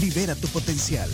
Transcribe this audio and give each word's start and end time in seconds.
Libera 0.00 0.34
tu 0.34 0.48
potencial. 0.48 1.08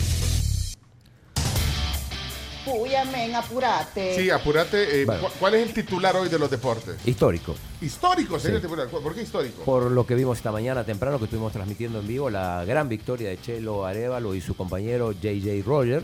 Uy, 2.65 2.93
amén, 2.93 3.33
apurate. 3.35 4.15
Sí, 4.15 4.29
apúrate. 4.29 5.01
eh, 5.01 5.05
Vale. 5.05 5.21
cu- 5.21 5.29
¿Cuál 5.39 5.55
es 5.55 5.67
el 5.67 5.73
titular 5.73 6.15
hoy 6.15 6.29
de 6.29 6.37
los 6.37 6.51
deportes? 6.51 6.95
Histórico. 7.05 7.55
Histórico, 7.81 8.39
sería 8.39 8.59
Sí. 8.59 8.65
el 8.65 8.69
titular. 8.69 8.87
¿Por 8.89 9.15
qué 9.15 9.23
histórico? 9.23 9.63
Por 9.63 9.89
lo 9.89 10.05
que 10.05 10.13
vimos 10.13 10.37
esta 10.37 10.51
mañana 10.51 10.83
temprano 10.85 11.17
que 11.17 11.25
estuvimos 11.25 11.51
transmitiendo 11.51 11.99
en 11.99 12.07
vivo, 12.07 12.29
la 12.29 12.63
gran 12.65 12.87
victoria 12.87 13.29
de 13.29 13.41
Chelo 13.41 13.85
Arevalo 13.85 14.35
y 14.35 14.41
su 14.41 14.55
compañero 14.55 15.13
JJ 15.13 15.63
Roger, 15.65 16.03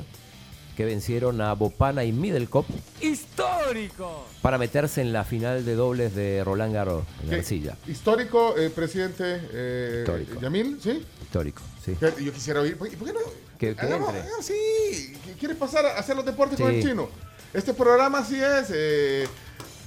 que 0.75 0.85
vencieron 0.85 1.39
a 1.39 1.53
Bopana 1.53 2.03
y 2.03 2.11
Middlecop 2.11 2.65
¡Histórico! 2.99 4.25
para 4.41 4.57
meterse 4.57 5.01
en 5.01 5.13
la 5.13 5.23
final 5.23 5.65
de 5.65 5.75
dobles 5.75 6.15
de 6.15 6.43
Roland 6.43 6.73
Garros 6.73 7.03
en. 7.27 7.33
Arcilla. 7.35 7.77
Histórico, 7.87 8.57
eh, 8.57 8.69
presidente 8.71 9.39
eh, 9.53 9.97
Histórico. 9.99 10.41
Yamil, 10.41 10.79
¿sí? 10.81 11.05
Histórico, 11.21 11.61
sí. 11.85 11.97
Yo 12.23 12.33
quisiera 12.33 12.61
oír. 12.61 12.77
¿Por 12.77 12.89
qué 12.89 12.97
no? 12.97 13.19
Que- 13.59 13.75
que 13.75 13.81
Hagamos- 13.81 14.09
entre. 14.15 14.21
ah, 14.31 14.41
sí, 14.41 15.17
¿quieres 15.39 15.57
pasar 15.57 15.85
a 15.85 15.97
hacer 15.99 16.15
los 16.15 16.25
deportes 16.25 16.59
con 16.59 16.69
el 16.73 16.81
chino? 16.81 17.09
Este 17.53 17.73
programa 17.73 18.23
sí 18.25 18.41
es. 18.41 18.67
eh, 18.73 19.27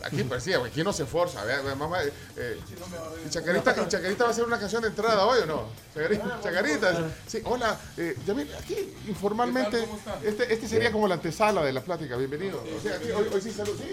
aquí, 0.02 0.22
pues 0.24 0.42
sí, 0.44 0.52
aquí 0.54 0.82
no 0.82 0.92
se 0.92 1.04
forza. 1.04 1.44
Mamá, 1.76 1.98
eh, 2.04 2.58
Chacarita, 3.28 3.74
Chacarita 3.88 4.24
va 4.24 4.30
a 4.30 4.32
hacer 4.32 4.44
una 4.44 4.58
canción 4.58 4.80
de 4.82 4.88
entrada 4.88 5.26
hoy 5.26 5.40
o 5.42 5.46
no? 5.46 5.68
Chacarita, 5.94 6.40
Chacarita, 6.42 7.10
sí, 7.26 7.40
hola, 7.44 7.78
eh, 7.98 8.16
Yamil, 8.26 8.48
aquí 8.54 8.76
informalmente, 9.06 9.86
este, 10.24 10.52
este 10.54 10.66
sería 10.68 10.90
como 10.92 11.06
la 11.08 11.14
antesala 11.16 11.62
de 11.62 11.72
la 11.72 11.82
plática. 11.82 12.16
Bienvenido. 12.16 12.62
O 12.78 12.80
sea, 12.82 12.94
aquí, 12.96 13.10
hoy, 13.10 13.26
hoy 13.32 13.40
sí, 13.42 13.50
salud. 13.52 13.74
Sí, 13.76 13.84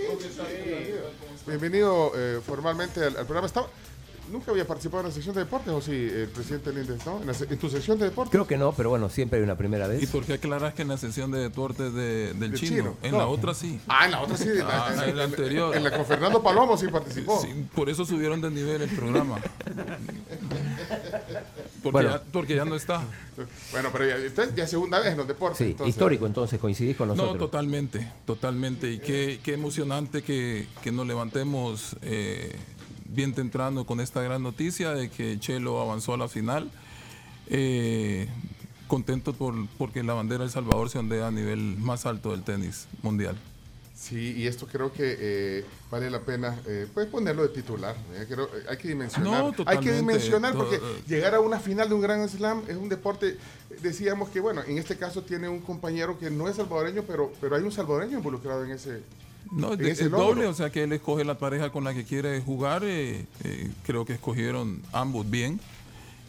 bienvenido. 0.63 1.11
Bienvenido 1.47 2.11
eh, 2.15 2.39
formalmente 2.45 3.01
al, 3.03 3.17
al 3.17 3.25
programa. 3.25 3.47
Estaba- 3.47 3.67
Nunca 4.31 4.51
había 4.51 4.65
participado 4.65 5.01
en 5.01 5.07
la 5.09 5.13
sección 5.13 5.35
de 5.35 5.41
deportes, 5.41 5.71
¿o 5.71 5.81
sí, 5.81 5.91
el 5.91 6.27
presidente 6.29 6.73
Lindes, 6.73 7.05
¿no? 7.05 7.21
En, 7.21 7.27
la 7.27 7.33
en 7.33 7.57
tu 7.59 7.69
sección 7.69 7.97
de 7.99 8.05
deportes. 8.05 8.31
Creo 8.31 8.47
que 8.47 8.57
no, 8.57 8.71
pero 8.73 8.89
bueno, 8.89 9.07
siempre 9.09 9.37
hay 9.39 9.43
una 9.43 9.55
primera 9.57 9.85
¿Y 9.85 9.99
vez. 9.99 10.09
por 10.09 10.23
qué 10.25 10.33
aclaras 10.33 10.73
que 10.73 10.81
en 10.81 10.87
la 10.87 10.97
sesión 10.97 11.29
de 11.31 11.39
deportes 11.39 11.93
de- 11.93 12.33
del 12.33 12.39
Del 12.51 12.53
chino? 12.55 12.75
chino, 12.77 12.97
En 13.03 13.11
no. 13.11 13.17
la 13.19 13.27
otra 13.27 13.53
sí. 13.53 13.79
Ah, 13.87 14.05
en 14.05 14.11
la 14.11 14.21
otra 14.21 14.35
sí. 14.37 14.49
en 14.49 14.57
la- 14.59 14.87
Ah, 14.87 14.93
en, 15.03 15.09
en 15.09 15.17
la 15.17 15.23
anterior. 15.25 15.75
En 15.75 15.83
la 15.83 15.91
con 15.95 16.05
Fernando 16.05 16.41
Palomo 16.41 16.75
sí 16.77 16.87
participó. 16.87 17.39
Sí, 17.41 17.49
por 17.75 17.89
eso 17.89 18.03
subieron 18.05 18.41
de 18.41 18.49
nivel 18.51 18.81
el 18.81 18.89
programa. 18.89 19.39
Porque, 21.83 21.91
Bueno. 21.91 22.09
ya, 22.11 22.23
porque 22.31 22.55
ya 22.55 22.65
no 22.65 22.75
está. 22.75 23.03
Bueno, 23.71 23.89
pero 23.91 24.07
ya, 24.07 24.15
entonces, 24.15 24.55
ya 24.55 24.65
segunda 24.65 24.99
vez 24.99 25.11
en 25.11 25.17
los 25.17 25.27
deportes. 25.27 25.59
Sí, 25.59 25.65
entonces. 25.65 25.89
histórico 25.95 26.25
entonces, 26.25 26.59
coincidís 26.59 26.95
con 26.97 27.07
No, 27.09 27.15
nosotros. 27.15 27.39
totalmente, 27.39 28.11
totalmente. 28.25 28.91
Y 28.91 28.99
qué, 28.99 29.39
qué 29.43 29.53
emocionante 29.53 30.23
que, 30.23 30.67
que 30.81 30.91
nos 30.91 31.05
levantemos 31.05 31.95
eh, 32.01 32.55
bien 33.15 33.33
temprano 33.33 33.85
con 33.85 33.99
esta 33.99 34.21
gran 34.21 34.43
noticia 34.43 34.91
de 34.91 35.09
que 35.09 35.39
Chelo 35.39 35.79
avanzó 35.81 36.13
a 36.13 36.17
la 36.17 36.27
final. 36.27 36.69
Eh, 37.47 38.27
contento 38.87 39.33
por, 39.33 39.53
porque 39.77 40.03
la 40.03 40.13
bandera 40.13 40.39
de 40.39 40.45
El 40.45 40.51
Salvador 40.51 40.89
se 40.89 40.99
ondea 40.99 41.27
a 41.27 41.31
nivel 41.31 41.77
más 41.77 42.05
alto 42.05 42.31
del 42.31 42.43
tenis 42.43 42.87
mundial. 43.01 43.35
Sí, 43.95 44.33
y 44.37 44.45
esto 44.45 44.67
creo 44.67 44.91
que 44.91 45.15
eh, 45.17 45.65
vale 45.89 46.09
la 46.11 46.19
pena, 46.19 46.59
eh, 46.67 46.85
puedes 46.93 47.09
ponerlo 47.09 47.43
de 47.43 47.49
titular. 47.49 47.95
eh, 48.13 48.25
creo- 48.29 48.49
hay 48.69 48.77
que 48.77 48.89
dimensionar. 48.89 49.53
No, 49.57 49.63
hay 49.65 49.79
que 49.79 49.93
dimensionar 49.93 50.53
porque 50.53 50.79
llegar 51.07 51.33
a 51.33 51.39
una 51.39 51.59
final 51.59 51.87
de 51.89 51.95
un 51.95 52.01
Grand 52.01 52.27
Slam 52.29 52.63
es 52.67 52.75
un 52.75 52.89
deporte. 52.89 53.37
Decíamos 53.81 54.29
que, 54.29 54.39
bueno, 54.41 54.61
en 54.67 54.77
este 54.77 54.97
caso 54.97 55.21
tiene 55.23 55.47
un 55.49 55.61
compañero 55.61 56.19
que 56.19 56.29
no 56.29 56.47
es 56.49 56.57
salvadoreño, 56.57 57.03
pero, 57.07 57.31
pero 57.39 57.55
hay 57.55 57.63
un 57.63 57.71
salvadoreño 57.71 58.17
involucrado 58.17 58.65
en 58.65 58.71
ese. 58.71 59.01
No, 59.51 59.73
es, 59.73 59.77
de- 59.79 59.91
es 59.91 60.01
logro. 60.03 60.17
doble, 60.27 60.45
o 60.47 60.53
sea 60.53 60.69
que 60.71 60.83
él 60.83 60.93
escoge 60.93 61.23
la 61.23 61.37
pareja 61.37 61.71
con 61.71 61.83
la 61.83 61.93
que 61.93 62.03
quiere 62.03 62.41
jugar. 62.41 62.83
eh, 62.83 63.25
eh, 63.43 63.71
creo 63.85 64.05
que 64.05 64.13
escogieron 64.13 64.81
ambos 64.91 65.29
bien. 65.29 65.59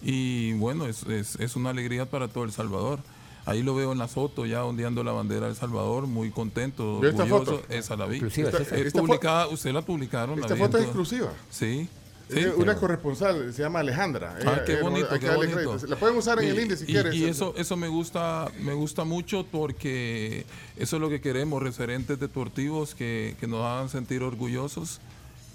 Y 0.03 0.53
bueno, 0.55 0.87
es, 0.87 1.03
es, 1.05 1.37
es 1.37 1.57
una 1.57 1.71
alegría 1.71 2.07
para 2.07 2.29
todo 2.29 2.45
El 2.45 2.53
Salvador. 2.53 3.01
Ahí 3.47 3.63
lo 3.63 3.75
veo 3.77 3.93
en 3.93 3.99
la 3.99 4.09
foto, 4.09 4.45
ya 4.45 4.65
ondeando 4.65 5.05
la 5.05 5.13
bandera 5.13 5.47
de 5.47 5.53
El 5.53 5.57
Salvador, 5.57 6.07
muy 6.09 6.31
contento, 6.31 6.99
¿Vio 7.01 7.11
esta 7.11 7.23
orgulloso. 7.23 7.59
foto? 7.59 7.73
Esa 7.73 7.97
la 7.97 8.07
vi. 8.07 8.19
Esta- 8.19 8.59
esta 8.77 9.01
publicada, 9.01 9.47
usted 9.49 9.73
la 9.73 9.83
publicaron. 9.83 10.39
Esta 10.41 10.57
foto 10.57 10.79
es 10.79 10.85
exclusiva. 10.85 11.33
Sí. 11.51 11.89
Sí. 12.31 12.39
Eh, 12.41 12.49
una 12.57 12.67
pero- 12.67 12.81
corresponsal 12.81 13.53
se 13.53 13.63
llama 13.63 13.81
Alejandra. 13.81 14.37
Ah, 14.47 14.61
qué 14.67 14.77
bonito, 14.83 15.09
qué 15.19 15.31
bonito. 15.31 15.79
La 15.87 15.97
pueden 15.97 16.17
usar 16.17 16.39
en 16.41 16.47
Y- 16.47 16.51
el 16.51 16.61
índice 16.61 16.87
si 16.87 16.93
quieren. 16.93 17.13
Y 17.15 17.25
eso, 17.25 17.55
eso 17.57 17.77
me 17.77 17.89
gusta, 17.89 18.51
me 18.61 18.73
gusta 18.75 19.05
mucho 19.05 19.47
porque 19.51 20.45
eso 20.77 20.97
es 20.97 21.03
lo 21.03 21.09
que 21.09 21.21
queremos, 21.21 21.63
referentes 21.63 22.19
deportivos 22.19 22.95
que, 22.95 23.37
que 23.41 23.47
nos 23.47 23.65
hagan 23.65 23.89
sentir 23.89 24.23
orgullosos. 24.23 25.01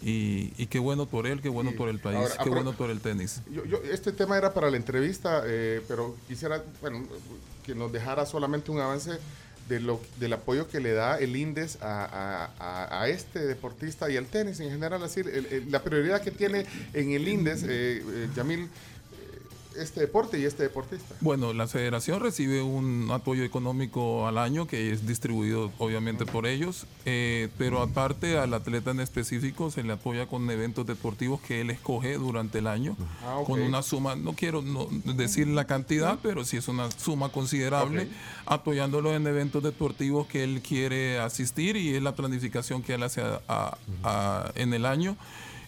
Y, 0.04 0.52
y 0.58 0.66
qué 0.66 0.80
bueno 0.80 1.06
por 1.06 1.28
él, 1.28 1.42
qué 1.44 1.50
bueno 1.50 1.74
por 1.78 1.88
el 1.88 2.00
país, 2.00 2.18
ahora, 2.18 2.44
qué 2.44 2.50
bueno 2.50 2.74
por 2.74 2.90
el 2.90 3.02
tenis. 3.02 3.42
Yo, 3.52 3.64
yo- 3.66 3.78
este 3.84 4.12
tema 4.12 4.36
era 4.36 4.52
para 4.52 4.72
la 4.72 4.78
entrevista, 4.78 5.44
eh, 5.46 5.80
pero 5.88 6.16
quisiera, 6.28 6.64
bueno, 6.82 7.04
que 7.64 7.76
nos 7.76 7.92
dejara 7.92 8.26
solamente 8.26 8.72
un 8.72 8.80
avance 8.80 9.20
de 9.70 9.80
lo, 9.80 10.02
del 10.20 10.34
apoyo 10.34 10.68
que 10.68 10.80
le 10.80 10.94
da 10.94 11.20
el 11.20 11.36
INDES 11.36 11.78
a, 11.84 12.50
a- 12.60 12.81
a- 13.02 13.10
este 13.10 13.40
deportista 13.40 14.10
y 14.10 14.18
al 14.18 14.26
tenis 14.28 14.60
en 14.60 14.70
general. 14.70 15.04
Así, 15.04 15.22
la 15.70 15.82
prioridad 15.84 16.22
que 16.22 16.32
tiene 16.32 16.66
en 16.94 17.12
el 17.12 17.28
INDES, 17.28 17.64
eh, 17.64 17.68
eh, 18.06 18.28
Yamil, 18.36 18.68
este 19.78 20.02
deporte 20.02 20.40
y 20.40 20.46
este 20.46 20.64
deportista. 20.64 21.16
Bueno, 21.22 21.54
la 21.54 21.68
federación 21.68 22.20
recibe 22.20 22.62
un 22.62 23.10
apoyo 23.12 23.44
económico 23.44 24.28
al 24.28 24.38
año 24.38 24.68
que 24.68 24.92
es 24.92 25.08
distribuido 25.08 25.72
obviamente 25.78 26.26
por 26.26 26.46
ellos, 26.46 26.86
eh, 27.06 27.50
pero 27.58 27.82
aparte 27.82 28.38
al 28.38 28.54
atleta 28.54 28.92
en 28.92 29.00
específico 29.00 29.72
se 29.72 29.84
le 29.84 29.94
apoya 29.94 30.28
con 30.28 30.50
eventos 30.50 30.86
deportivos 30.86 31.42
que 31.42 31.62
él 31.62 31.70
escoge 31.70 32.16
durante 32.18 32.60
el 32.60 32.68
año, 32.68 32.96
Ah, 33.24 33.42
con 33.46 33.62
una 33.62 33.82
suma, 33.82 34.16
no 34.16 34.34
quiero 34.34 34.62
no 34.62 34.88
decir 35.16 35.48
la 35.48 35.66
cantidad, 35.66 36.20
pero 36.22 36.44
sí 36.46 36.58
es 36.58 36.68
una 36.68 36.90
suma 36.92 37.30
considerable, 37.30 38.08
apoyándolo 38.46 39.14
en 39.16 39.26
eventos 39.28 39.64
deportivos 39.64 40.28
que 40.28 40.44
él 40.44 40.62
quiere 40.62 41.20
asistir 41.20 41.76
y 41.78 41.96
es 41.96 42.02
la 42.02 42.16
planificación 42.16 42.82
que 42.84 42.94
él 42.96 43.04
hace 43.04 43.22
a- 43.22 43.42
a- 43.48 43.78
a- 44.04 44.52
en 44.56 44.74
el 44.74 44.86
año. 44.86 45.16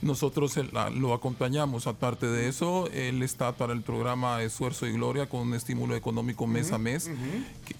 Nosotros 0.03 0.57
la- 0.71 0.89
lo 0.89 1.13
acompañamos. 1.13 1.87
Aparte 1.87 2.27
de 2.27 2.47
eso, 2.49 2.87
él 2.91 3.23
está 3.23 3.53
para 3.55 3.73
el 3.73 3.81
programa 3.81 4.41
Esfuerzo 4.43 4.85
y 4.85 4.91
Gloria 4.93 5.27
con 5.27 5.41
un 5.41 5.53
estímulo 5.53 5.95
económico 5.95 6.45
mes 6.47 6.71
a 6.71 6.77
mes. 6.77 7.09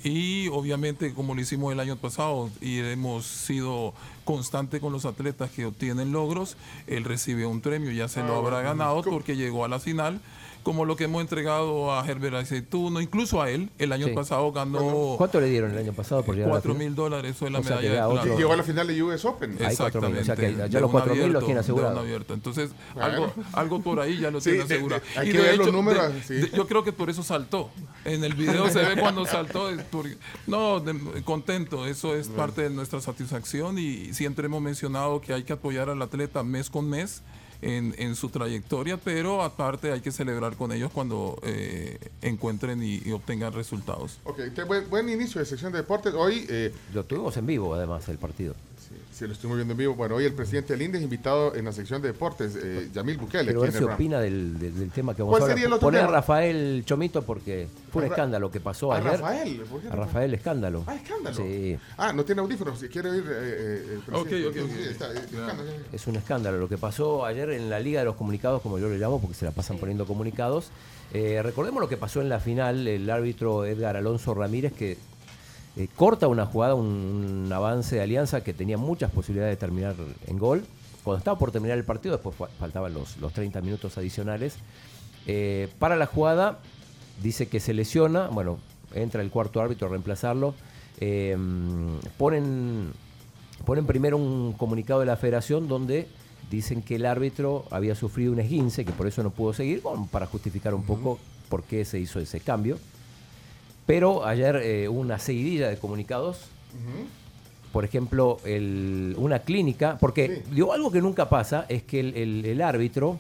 Y 0.04 0.48
obviamente, 0.50 1.14
como 1.14 1.36
lo 1.36 1.42
hicimos 1.42 1.72
el 1.74 1.80
año 1.80 1.96
pasado 1.98 2.50
y 2.62 2.80
hemos 2.80 3.26
sido 3.26 3.94
constantes 4.24 4.80
con 4.82 4.94
los 4.94 5.06
atletas 5.06 5.50
que 5.52 5.66
obtienen 5.66 6.12
logros, 6.12 6.56
él 6.88 7.04
recibe 7.04 7.46
un 7.46 7.62
premio. 7.62 7.92
Ya 7.92 8.08
se 8.08 8.22
lo 8.24 8.36
habrá 8.36 8.62
ganado 8.62 9.02
porque 9.04 9.36
llegó 9.36 9.66
a 9.66 9.68
la 9.68 9.80
final. 9.80 10.20
Como 10.64 10.86
lo 10.86 10.96
que 10.96 11.04
hemos 11.04 11.20
entregado 11.22 11.94
a 11.94 12.08
Herbert 12.10 12.36
Aceituno, 12.38 13.02
incluso 13.02 13.42
a 13.42 13.50
él, 13.50 13.70
el 13.80 13.92
año 13.92 14.08
Sí. 14.08 14.14
pasado 14.14 14.50
ganó 14.54 15.16
¿Cuánto 15.18 15.42
le 15.42 15.48
dieron 15.50 15.72
el 15.72 15.78
año 15.78 15.92
pasado 15.92 16.24
por 16.24 16.36
llegar 16.36 16.52
a 16.52 16.54
la 16.54 16.60
4 16.62 16.72
final? 16.72 16.88
mil 16.88 16.96
dólares. 16.96 17.36
Fue 17.36 17.50
la 17.52 17.60
O 17.60 17.64
sea, 17.66 17.80
que 17.80 17.90
medalla 17.90 18.08
de 18.08 18.14
otro-. 18.20 18.38
Llegó 18.38 18.54
a 18.54 18.56
la 18.56 18.64
final 18.64 18.88
de 18.88 19.04
US 19.04 19.26
Open. 19.26 19.58
Hay 19.62 19.76
cuatro 19.76 20.00
mil, 20.04 20.20
o 20.20 20.24
sea 20.24 20.38
que 20.38 20.46
Exactamente, 20.46 20.58
ya 20.72 20.78
de 20.78 20.80
los 20.80 20.88
un 20.88 20.92
cuatro 20.94 21.16
mil 21.16 21.34
los 21.34 21.44
tiene 21.44 21.56
de 21.56 21.60
asegurado. 21.60 22.00
abierto. 22.00 22.34
Entonces, 22.34 22.70
Bueno. 22.94 23.06
algo, 23.10 23.34
algo 23.52 23.82
por 23.82 24.00
ahí 24.00 24.18
ya 24.22 24.32
lo 24.32 24.40
Sí, 24.40 24.52
tiene 24.52 24.60
de- 24.60 24.68
de- 24.70 24.74
asegurado. 24.76 25.02
hay 25.18 25.28
Y 25.28 25.32
que 25.34 25.38
de 25.38 25.44
ver 25.44 25.58
los 25.58 25.74
números, 25.74 26.14
de- 26.14 26.24
sí. 26.24 26.34
de- 26.36 26.52
yo 26.56 26.66
creo 26.66 26.82
que 26.86 26.94
por 26.94 27.10
eso 27.10 27.24
saltó. 27.24 27.70
En 28.06 28.24
el 28.24 28.34
video 28.34 28.70
se 28.70 28.80
ve 28.86 28.96
cuando 29.02 29.26
saltó. 29.26 29.70
es 29.70 29.82
porque- 29.92 30.16
no, 30.48 30.80
de- 30.80 31.24
contento. 31.26 31.86
Eso 31.88 32.16
es 32.16 32.30
parte 32.30 32.62
de 32.62 32.70
nuestra 32.70 33.02
satisfacción 33.02 33.78
y 33.80 34.13
siempre 34.14 34.46
hemos 34.46 34.62
mencionado 34.62 35.22
que 35.22 35.34
hay 35.34 35.44
que 35.44 35.54
apoyar 35.54 35.90
al 35.90 36.02
atleta 36.02 36.44
mes 36.44 36.70
con 36.70 36.90
mes. 36.90 37.22
En, 37.66 37.96
en 37.98 38.16
su 38.18 38.28
trayectoria, 38.28 38.98
pero 38.98 39.42
aparte 39.42 39.90
hay 39.94 40.02
que 40.02 40.12
celebrar 40.12 40.58
con 40.58 40.74
ellos 40.74 40.92
cuando 40.92 41.40
eh, 41.44 41.98
encuentren 42.22 42.84
y, 42.84 43.02
y 43.06 43.14
obtengan 43.14 43.54
resultados. 43.54 44.20
Ok, 44.26 44.38
te- 44.54 44.64
buen, 44.66 44.90
buen 44.90 45.08
inicio 45.08 45.40
de 45.40 45.46
sección 45.46 45.72
de 45.72 45.78
deportes. 45.78 46.14
Hoy, 46.14 46.46
eh, 46.50 46.74
Lo 46.94 47.06
tuvimos 47.06 47.38
en 47.38 47.46
vivo, 47.46 47.74
además, 47.74 48.10
el 48.10 48.18
partido. 48.18 48.54
Sí, 49.14 49.28
lo 49.28 49.34
estuvimos 49.34 49.58
viendo 49.58 49.74
en 49.74 49.78
vivo. 49.78 49.94
Bueno, 49.94 50.16
hoy 50.16 50.26
el 50.26 50.34
presidente 50.34 50.74
del 50.74 50.82
INDE 50.82 51.00
invitado 51.00 51.54
en 51.56 51.66
la 51.66 51.72
sección 51.72 52.02
de 52.02 52.08
deportes, 52.08 52.58
eh, 52.62 52.90
Yamil 52.92 53.18
Bukele. 53.18 53.44
Quiero 53.46 53.62
ver 53.62 53.72
si 53.72 53.84
opina 53.84 54.20
del, 54.20 54.58
del- 54.58 54.80
del 54.80 54.90
tema 54.90 55.14
que 55.16 55.22
vamos 55.22 55.38
¿Cuál 55.38 55.44
a 55.52 55.54
sería 55.54 55.68
el 55.68 55.74
hablar. 55.74 55.78
otro 55.78 55.88
Poner 55.88 56.02
a 56.02 56.06
tema? 56.08 56.18
Rafael 56.18 56.84
Chomito 56.84 57.22
porque 57.22 57.68
fue 57.92 58.02
un 58.02 58.08
A 58.08 58.12
escándalo 58.12 58.50
que 58.50 58.60
pasó 58.60 58.92
¿A 58.92 58.98
ayer. 58.98 59.12
Rafael? 59.12 59.62
¿Por 59.70 59.82
qué 59.82 59.88
A 59.90 59.92
Rafael 59.96 60.34
escándalo. 60.34 60.84
Ah, 60.88 60.96
escándalo. 60.96 61.36
Sí. 61.38 61.78
Ah, 61.98 62.12
no 62.12 62.26
tiene 62.26 62.42
audífonos. 62.42 62.80
Si 62.80 62.88
quiere 62.88 63.12
oír. 63.12 63.24
Eh, 63.28 63.32
eh, 63.32 64.00
el 64.08 64.16
Ok, 64.16 64.28
presidente. 64.28 64.60
ok, 64.62 64.66
ok. 64.66 64.72
Sí, 64.78 64.90
está, 64.90 65.14
eh. 65.14 65.80
Es 65.92 66.08
un 66.08 66.16
escándalo 66.16 66.58
lo 66.58 66.68
que 66.68 66.78
pasó 66.80 67.24
ayer 67.26 67.52
en 67.52 67.70
la 67.70 67.80
Liga 67.80 68.00
de 68.00 68.06
los 68.06 68.16
Comunicados, 68.16 68.62
como 68.64 68.80
yo 68.80 68.90
le 68.90 68.98
llamo, 68.98 69.22
porque 69.22 69.36
se 69.36 69.46
la 69.46 69.52
pasan 69.52 69.78
poniendo 69.78 70.08
comunicados. 70.08 70.70
Eh, 71.14 71.40
recordemos 71.44 71.80
lo 71.80 71.88
que 71.88 71.98
pasó 71.98 72.22
en 72.22 72.30
la 72.30 72.40
final, 72.40 72.88
el 72.88 73.08
árbitro 73.12 73.66
Edgar 73.66 73.96
Alonso 73.96 74.34
Ramírez, 74.34 74.74
que 74.74 74.98
eh, 75.76 75.88
corta 75.96 76.28
una 76.28 76.46
jugada, 76.46 76.76
un, 76.76 76.86
un 77.46 77.52
avance 77.54 77.96
de 77.96 78.02
Alianza 78.02 78.44
que 78.44 78.54
tenía 78.54 78.78
muchas 78.78 79.12
posibilidades 79.12 79.54
de 79.54 79.58
terminar 79.60 79.96
en 80.28 80.38
gol. 80.38 80.64
Cuando 81.04 81.18
estaba 81.18 81.38
por 81.38 81.52
terminar 81.52 81.78
el 81.78 81.84
partido, 81.84 82.16
después 82.16 82.36
fa- 82.36 82.48
faltaban 82.60 82.94
los, 82.94 83.18
los 83.18 83.34
30 83.34 83.60
minutos 83.62 83.98
adicionales. 83.98 84.56
Eh, 85.28 85.68
para 85.80 85.96
la 85.96 86.06
jugada, 86.06 86.60
dice 87.22 87.48
que 87.48 87.60
se 87.60 87.74
lesiona, 87.74 88.28
bueno, 88.28 88.58
entra 88.94 89.22
el 89.22 89.30
cuarto 89.32 89.62
árbitro 89.62 89.88
a 89.88 89.92
reemplazarlo. 89.92 90.54
Eh, 91.00 91.36
ponen, 92.18 92.92
ponen 93.66 93.86
primero 93.86 94.18
un 94.18 94.54
comunicado 94.54 95.00
de 95.00 95.06
la 95.08 95.18
federación 95.18 95.68
donde 95.68 96.08
dicen 96.52 96.82
que 96.82 96.96
el 96.96 97.06
árbitro 97.06 97.66
había 97.72 97.96
sufrido 97.96 98.32
un 98.32 98.40
esguince, 98.40 98.86
que 98.86 98.92
por 98.92 99.08
eso 99.08 99.24
no 99.24 99.32
pudo 99.32 99.54
seguir, 99.54 99.82
bueno, 99.82 100.08
para 100.12 100.28
justificar 100.28 100.74
un 100.76 100.84
poco 100.84 101.18
por 101.50 101.64
qué 101.64 101.84
se 101.84 102.00
hizo 102.00 102.20
ese 102.20 102.40
cambio. 102.40 102.78
Pero 103.86 104.26
ayer 104.26 104.56
eh, 104.64 104.88
hubo 104.88 105.00
una 105.00 105.20
seguidilla 105.20 105.70
de 105.70 105.78
comunicados 105.78 106.38
por 107.72 107.86
ejemplo, 107.86 108.38
el- 108.46 109.16
una 109.18 109.40
clínica, 109.40 109.98
porque 110.00 110.44
digo, 110.52 110.74
algo 110.74 110.92
que 110.92 111.02
nunca 111.02 111.28
pasa 111.30 111.66
es 111.70 111.82
que 111.84 112.00
el, 112.00 112.16
el- 112.16 112.46
el 112.46 112.62
árbitro, 112.62 113.18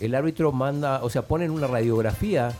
el 0.00 0.14
árbitro 0.14 0.52
manda, 0.52 1.02
o 1.04 1.10
sea, 1.10 1.22
ponen 1.22 1.50
una 1.50 1.66
radiografía, 1.66 2.52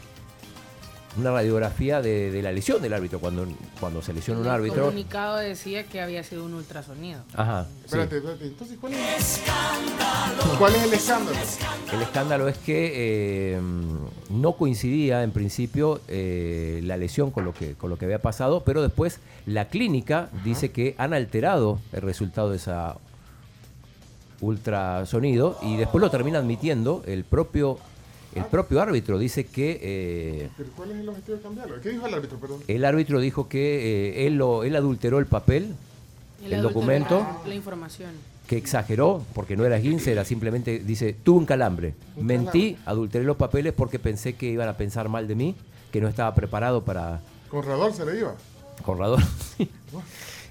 una 1.19 1.31
radiografía 1.33 2.03
de, 2.03 2.31
de 2.31 2.43
la 2.43 2.53
lesión 2.53 2.81
del 2.83 2.93
árbitro 2.93 3.21
cuando, 3.21 3.47
cuando 3.81 4.03
se 4.03 4.13
lesiona 4.13 4.41
un 4.41 4.47
El 4.47 4.53
árbitro. 4.53 4.85
comunicado 4.85 5.37
decía 5.39 5.85
que 5.85 6.01
había 6.03 6.23
sido 6.25 6.45
un 6.45 6.53
ultrasonido. 6.55 7.21
Ajá. 7.35 7.67
sí. 7.71 7.85
Espérate, 7.87 8.17
espérate. 8.19 8.45
Entonces, 8.47 8.79
¿cuál 8.79 8.93
es? 8.95 9.41
¿Cuál 10.59 10.75
es 10.75 10.83
el 10.85 10.93
escándalo? 10.93 11.39
El 11.93 12.03
escándalo 12.03 12.49
es 12.49 12.59
que 12.59 12.93
eh, 13.57 13.61
no 14.33 14.55
coincidía 14.55 15.23
en 15.23 15.31
principio 15.31 16.01
eh, 16.09 16.81
la 16.85 16.97
lesión 16.97 17.31
con 17.31 17.45
lo, 17.45 17.53
que, 17.53 17.75
con 17.75 17.91
lo 17.91 17.99
que 17.99 18.07
había 18.07 18.21
pasado, 18.21 18.63
pero 18.65 18.83
después 18.83 19.21
la 19.47 19.69
clínica 19.69 20.31
dice 20.45 20.71
que 20.71 20.95
han 20.99 21.13
alterado 21.15 21.79
el 21.93 22.03
resultado 22.03 22.51
de 22.51 22.57
esa 22.57 22.97
ultrasonido 24.41 25.59
y 25.63 25.77
después 25.77 26.03
lo 26.03 26.11
termina 26.11 26.39
admitiendo 26.41 27.03
el 27.07 27.25
propio, 27.25 27.79
el 28.35 28.45
propio 28.47 28.81
árbitro. 28.83 29.19
Dice 29.19 29.47
que 29.47 29.79
eh, 29.81 30.51
¿Pero 30.57 30.71
cuál 30.77 30.91
es 30.91 30.97
el 30.97 31.09
objetivo 31.09 31.37
de 31.37 31.43
cambiarlo? 31.43 31.81
¿Qué 31.81 31.91
dijo 31.91 32.07
el 32.07 32.15
árbitro, 32.15 32.39
perdón? 32.39 32.61
el 32.67 32.85
árbitro 32.85 33.21
dijo 33.21 33.49
que 33.49 34.19
eh, 34.19 34.27
él, 34.27 34.37
lo, 34.37 34.65
él 34.65 34.75
adulteró 34.75 35.19
el 35.19 35.27
papel, 35.27 35.75
el 36.45 36.55
adulteró 36.55 36.63
documento. 36.63 37.19
La, 37.21 37.49
la 37.49 37.55
información. 37.55 38.32
Que 38.47 38.57
exageró, 38.57 39.25
porque 39.35 39.57
no 39.57 39.65
era 39.65 39.77
esguince, 39.77 40.13
era 40.13 40.25
simplemente, 40.25 40.79
dice, 40.81 41.13
tuve 41.15 41.39
un 41.39 41.47
calambre. 41.47 41.95
Un 42.17 42.27
Mentí, 42.27 42.77
adulteré 42.85 43.25
los 43.25 43.37
papeles 43.37 43.73
porque 43.73 43.99
pensé 43.99 44.35
que 44.35 44.47
iban 44.47 44.69
a 44.69 44.77
pensar 44.77 45.09
mal 45.09 45.27
de 45.29 45.35
mí, 45.35 45.55
que 45.91 46.01
no 46.01 46.09
estaba 46.09 46.35
preparado 46.35 46.85
para 46.85 47.21
Con 47.49 47.65
Rador 47.65 47.93
se 47.95 48.05
le 48.05 48.19
iba. 48.19 48.35
corredor. 48.85 49.21
Sí. 49.57 49.69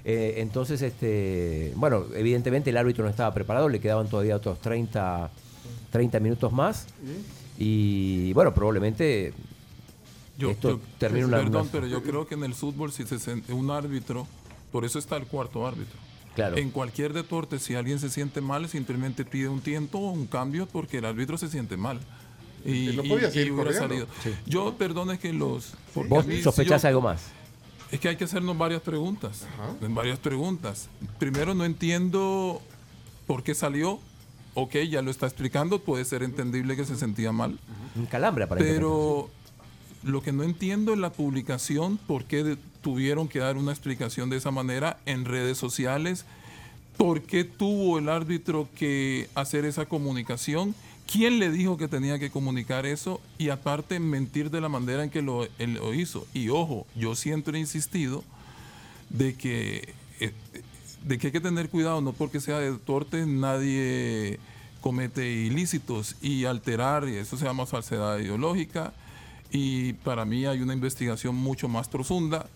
Eh, 0.04 0.36
entonces, 0.38 0.82
este, 0.82 1.74
bueno, 1.76 2.06
evidentemente 2.16 2.72
el 2.72 2.78
árbitro 2.78 3.04
no 3.04 3.10
estaba 3.12 3.32
preparado, 3.36 3.70
le 3.70 3.80
quedaban 3.80 4.08
todavía 4.08 4.36
otros 4.36 4.60
30, 4.60 5.30
30 5.92 6.20
minutos 6.20 6.52
más. 6.52 6.88
Y 7.60 8.34
bueno, 8.34 8.52
probablemente 8.54 9.34
Yo, 10.40 10.50
esto 10.52 10.70
yo- 10.72 10.80
termina 10.98 11.28
una... 11.28 11.38
perdón, 11.38 11.70
pero 11.72 11.86
yo 11.86 12.02
creo 12.02 12.26
que 12.26 12.34
en 12.36 12.44
el 12.44 12.56
fútbol 12.56 12.92
si 12.92 13.06
se 13.06 13.18
un 13.54 13.70
árbitro, 13.70 14.26
por 14.72 14.86
eso 14.86 14.98
está 14.98 15.18
el 15.18 15.26
cuarto 15.28 15.68
árbitro. 15.68 16.00
Claro. 16.36 16.58
En 16.58 16.72
cualquier 16.72 17.14
deporte, 17.14 17.60
si 17.60 17.76
alguien 17.76 18.00
se 18.00 18.10
siente 18.10 18.40
mal, 18.42 18.68
simplemente 18.70 19.26
pide 19.26 19.50
un 19.50 19.60
tiempo 19.62 19.98
o 20.00 20.12
un 20.12 20.28
cambio 20.28 20.66
porque 20.66 21.00
el 21.00 21.06
árbitro 21.06 21.38
se 21.38 21.50
siente 21.50 21.76
mal. 21.78 22.00
Y, 22.64 22.90
Y 22.92 22.96
no 22.96 23.04
y- 23.04 23.10
podía 23.10 23.28
y 23.30 23.32
seguir 23.32 23.52
hubiera 23.52 23.72
corriendo. 23.80 24.08
salido. 24.24 24.38
Yo, 24.46 24.76
perdone 24.78 25.18
que 25.20 25.34
los... 25.34 25.74
¿Vos 25.96 26.24
a 26.26 26.28
mí, 26.28 26.36
si 26.38 26.44
sospechás 26.44 26.84
yo- 26.84 26.88
algo 26.90 27.02
más? 27.02 27.24
Es 27.92 28.00
que 28.00 28.08
hay 28.08 28.16
que 28.16 28.24
hacernos 28.24 28.58
varias 28.58 28.82
preguntas. 28.82 29.46
En 29.82 29.94
varias 29.94 30.20
preguntas. 30.20 30.88
Primero, 31.20 31.54
no 31.54 31.66
entiendo 31.66 32.62
por 33.28 33.44
qué 33.44 33.54
salió. 33.54 34.00
Ok, 34.54 34.76
ya 34.90 35.02
lo 35.02 35.12
está 35.12 35.26
explicando, 35.28 35.80
puede 35.80 36.06
ser 36.06 36.24
entendible 36.24 36.76
que 36.78 36.86
se 36.86 36.96
sentía 36.96 37.32
mal. 37.34 37.60
Un 37.96 38.06
calambre 38.06 38.46
aparentemente. 38.46 38.80
Pero 38.80 39.30
lo 40.04 40.22
que 40.22 40.32
no 40.32 40.44
entiendo 40.44 40.94
es 40.94 41.00
la 41.00 41.12
publicación, 41.12 41.98
por 41.98 42.26
qué 42.26 42.58
tuvieron 42.82 43.28
que 43.28 43.40
dar 43.40 43.58
una 43.58 43.72
explicación 43.72 44.30
de 44.30 44.38
esa 44.38 44.52
manera 44.52 45.00
en 45.06 45.26
redes 45.26 45.58
sociales, 45.58 46.26
por 46.98 47.22
qué 47.22 47.44
tuvo 47.44 48.00
el 48.00 48.10
árbitro 48.10 48.68
que 48.76 49.30
hacer 49.36 49.66
esa 49.66 49.86
comunicación, 49.86 50.76
quién 51.12 51.40
le 51.40 51.52
dijo 51.52 51.78
que 51.78 51.88
tenía 51.88 52.20
que 52.20 52.32
comunicar 52.32 52.86
eso 52.86 53.22
y 53.38 53.50
aparte 53.50 54.00
mentir 54.00 54.50
de 54.50 54.62
la 54.62 54.70
manera 54.70 55.04
en 55.04 55.10
que 55.10 55.22
lo, 55.22 55.48
hizo. 55.94 56.26
Y 56.34 56.50
ojo, 56.50 56.86
yo 56.96 57.16
siempre 57.16 57.58
he 57.58 57.62
insistido 57.62 58.24
de 59.10 59.36
que, 59.36 59.94
eh, 60.20 60.32
de 61.04 61.18
que 61.18 61.28
hay 61.28 61.34
que 61.34 61.42
tener 61.42 61.70
cuidado, 61.70 62.02
no 62.02 62.14
porque 62.14 62.40
sea 62.40 62.60
de 62.60 62.72
deporte, 62.72 63.26
nadie 63.26 64.40
comete 64.80 65.30
ilícitos 65.30 66.16
y 66.22 66.46
alterar, 66.46 67.08
y 67.08 67.16
eso 67.16 67.38
se 67.38 67.46
llama 67.46 67.66
falsedad 67.66 68.18
ideológica, 68.18 68.94
y 69.52 69.94
para 69.94 70.26
mí 70.26 70.46
hay 70.46 70.62
una 70.62 70.74
investigación 70.74 71.36
mucho 71.36 71.68
más 71.68 71.88
profunda. 71.88 72.48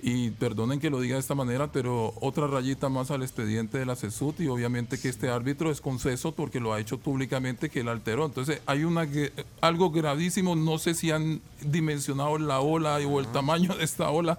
Y 0.00 0.30
perdonen 0.30 0.78
que 0.78 0.90
lo 0.90 1.00
diga 1.00 1.14
de 1.16 1.20
esta 1.20 1.34
manera, 1.34 1.72
pero 1.72 2.14
otra 2.20 2.46
rayita 2.46 2.88
más 2.88 3.10
al 3.10 3.22
expediente 3.24 3.78
de 3.78 3.84
la 3.84 3.96
CESUT 3.96 4.38
y 4.38 4.46
obviamente 4.46 4.96
que 5.00 5.08
este 5.08 5.28
árbitro 5.28 5.72
es 5.72 5.80
conceso 5.80 6.30
porque 6.30 6.60
lo 6.60 6.72
ha 6.72 6.78
hecho 6.78 6.98
públicamente 6.98 7.68
que 7.68 7.80
él 7.80 7.88
alteró. 7.88 8.24
Entonces 8.26 8.62
hay 8.66 8.84
una 8.84 9.08
algo 9.60 9.90
gravísimo, 9.90 10.54
no 10.54 10.78
sé 10.78 10.94
si 10.94 11.10
han 11.10 11.40
dimensionado 11.62 12.38
la 12.38 12.60
ola 12.60 12.98
o 12.98 13.18
el 13.18 13.26
tamaño 13.32 13.74
de 13.74 13.82
esta 13.82 14.08
ola, 14.10 14.38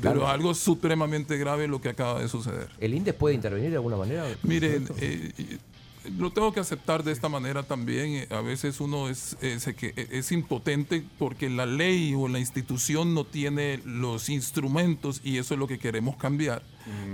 pero 0.00 0.14
Claro. 0.20 0.28
algo 0.28 0.54
supremamente 0.54 1.36
grave 1.36 1.68
lo 1.68 1.82
que 1.82 1.90
acaba 1.90 2.22
de 2.22 2.28
suceder. 2.28 2.70
¿El 2.80 2.94
INDES 2.94 3.12
puede 3.16 3.34
intervenir 3.34 3.68
de 3.68 3.76
alguna 3.76 3.98
manera? 3.98 4.24
Miren, 4.44 4.88
eh, 4.98 5.58
lo 6.18 6.30
tengo 6.30 6.52
que 6.52 6.60
aceptar 6.60 7.02
de 7.04 7.12
esta 7.12 7.28
manera 7.28 7.62
también. 7.62 8.14
eh, 8.14 8.26
A 8.30 8.40
veces 8.40 8.80
uno 8.80 9.08
es, 9.08 9.36
eh, 9.40 9.58
se 9.60 9.74
que- 9.74 9.92
eh, 9.96 10.08
es 10.12 10.32
impotente 10.32 11.04
porque 11.18 11.48
la 11.50 11.66
ley 11.66 12.14
o 12.16 12.28
la 12.28 12.38
institución 12.38 13.14
no 13.14 13.24
tiene 13.24 13.80
los 13.84 14.28
instrumentos 14.28 15.20
y 15.24 15.38
eso 15.38 15.54
es 15.54 15.60
lo 15.60 15.66
que 15.66 15.78
queremos 15.78 16.16
cambiar. 16.16 16.62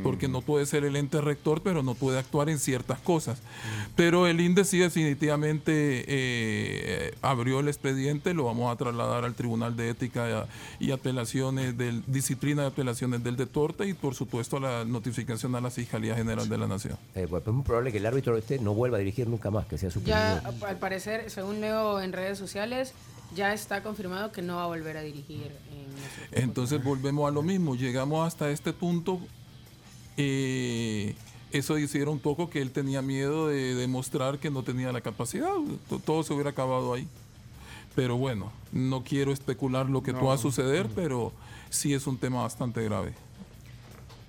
Porque 0.02 0.28
no 0.28 0.42
puede 0.42 0.66
ser 0.66 0.84
el 0.84 0.96
ente 0.96 1.20
rector, 1.20 1.62
pero 1.62 1.82
no 1.82 1.94
puede 1.94 2.18
actuar 2.18 2.48
en 2.48 2.58
ciertas 2.58 2.98
cosas. 3.00 3.40
Pero 3.96 4.26
el 4.26 4.40
INDE 4.40 4.64
sí 4.64 4.78
definitivamente 4.78 6.04
eh, 6.06 7.14
abrió 7.22 7.60
el 7.60 7.68
expediente, 7.68 8.34
lo 8.34 8.44
vamos 8.44 8.72
a 8.72 8.76
trasladar 8.76 9.24
al 9.24 9.34
Tribunal 9.34 9.76
de 9.76 9.90
Ética 9.90 10.46
y 10.78 10.90
Apelaciones, 10.90 11.76
del, 11.76 12.02
Disciplina 12.06 12.62
de 12.62 12.68
Apelaciones 12.68 13.22
del 13.22 13.36
Deporte 13.36 13.86
y 13.86 13.94
por 13.94 14.14
supuesto 14.14 14.56
a 14.56 14.60
la 14.60 14.84
notificación 14.84 15.54
a 15.54 15.60
la 15.60 15.70
Fiscalía 15.70 16.14
General 16.14 16.48
de 16.48 16.58
la 16.58 16.66
Nación. 16.66 16.96
Eh, 17.14 17.26
pues 17.28 17.46
es 17.46 17.52
muy 17.52 17.64
probable 17.64 17.92
que 17.92 17.98
el 17.98 18.06
árbitro 18.06 18.36
este 18.36 18.58
no 18.58 18.74
vuelva 18.74 18.96
a 18.96 19.00
dirigir 19.00 19.28
nunca 19.28 19.50
más, 19.50 19.66
que 19.66 19.78
sea 19.78 19.90
su 19.90 20.02
Ya, 20.02 20.38
al 20.66 20.78
parecer, 20.78 21.30
según 21.30 21.60
leo 21.60 22.00
en 22.00 22.12
redes 22.12 22.38
sociales, 22.38 22.94
ya 23.34 23.52
está 23.52 23.82
confirmado 23.82 24.32
que 24.32 24.42
no 24.42 24.56
va 24.56 24.64
a 24.64 24.66
volver 24.66 24.96
a 24.96 25.02
dirigir 25.02 25.52
en. 25.70 26.42
Entonces 26.42 26.82
volvemos 26.82 27.28
a 27.28 27.32
lo 27.32 27.42
mismo, 27.42 27.74
llegamos 27.74 28.26
hasta 28.26 28.50
este 28.50 28.72
punto. 28.72 29.20
Eh, 30.16 31.14
eso 31.52 31.78
hiciera 31.78 32.10
un 32.10 32.18
poco 32.18 32.48
que 32.50 32.60
él 32.62 32.70
tenía 32.70 33.02
miedo 33.02 33.48
de 33.48 33.74
demostrar 33.74 34.38
que 34.38 34.50
no 34.50 34.62
tenía 34.62 34.92
la 34.92 35.00
capacidad. 35.00 35.50
To- 35.88 35.98
Todo 35.98 36.22
se 36.22 36.32
hubiera 36.32 36.50
acabado 36.50 36.94
ahí. 36.94 37.06
Pero 37.94 38.16
bueno, 38.16 38.50
no 38.72 39.04
quiero 39.04 39.32
especular 39.32 39.88
lo 39.90 40.02
que 40.02 40.12
No. 40.14 40.20
pueda 40.20 40.38
suceder, 40.38 40.88
pero 40.94 41.32
sí 41.68 41.92
es 41.92 42.06
un 42.06 42.16
tema 42.16 42.42
bastante 42.42 42.82
grave. 42.82 43.12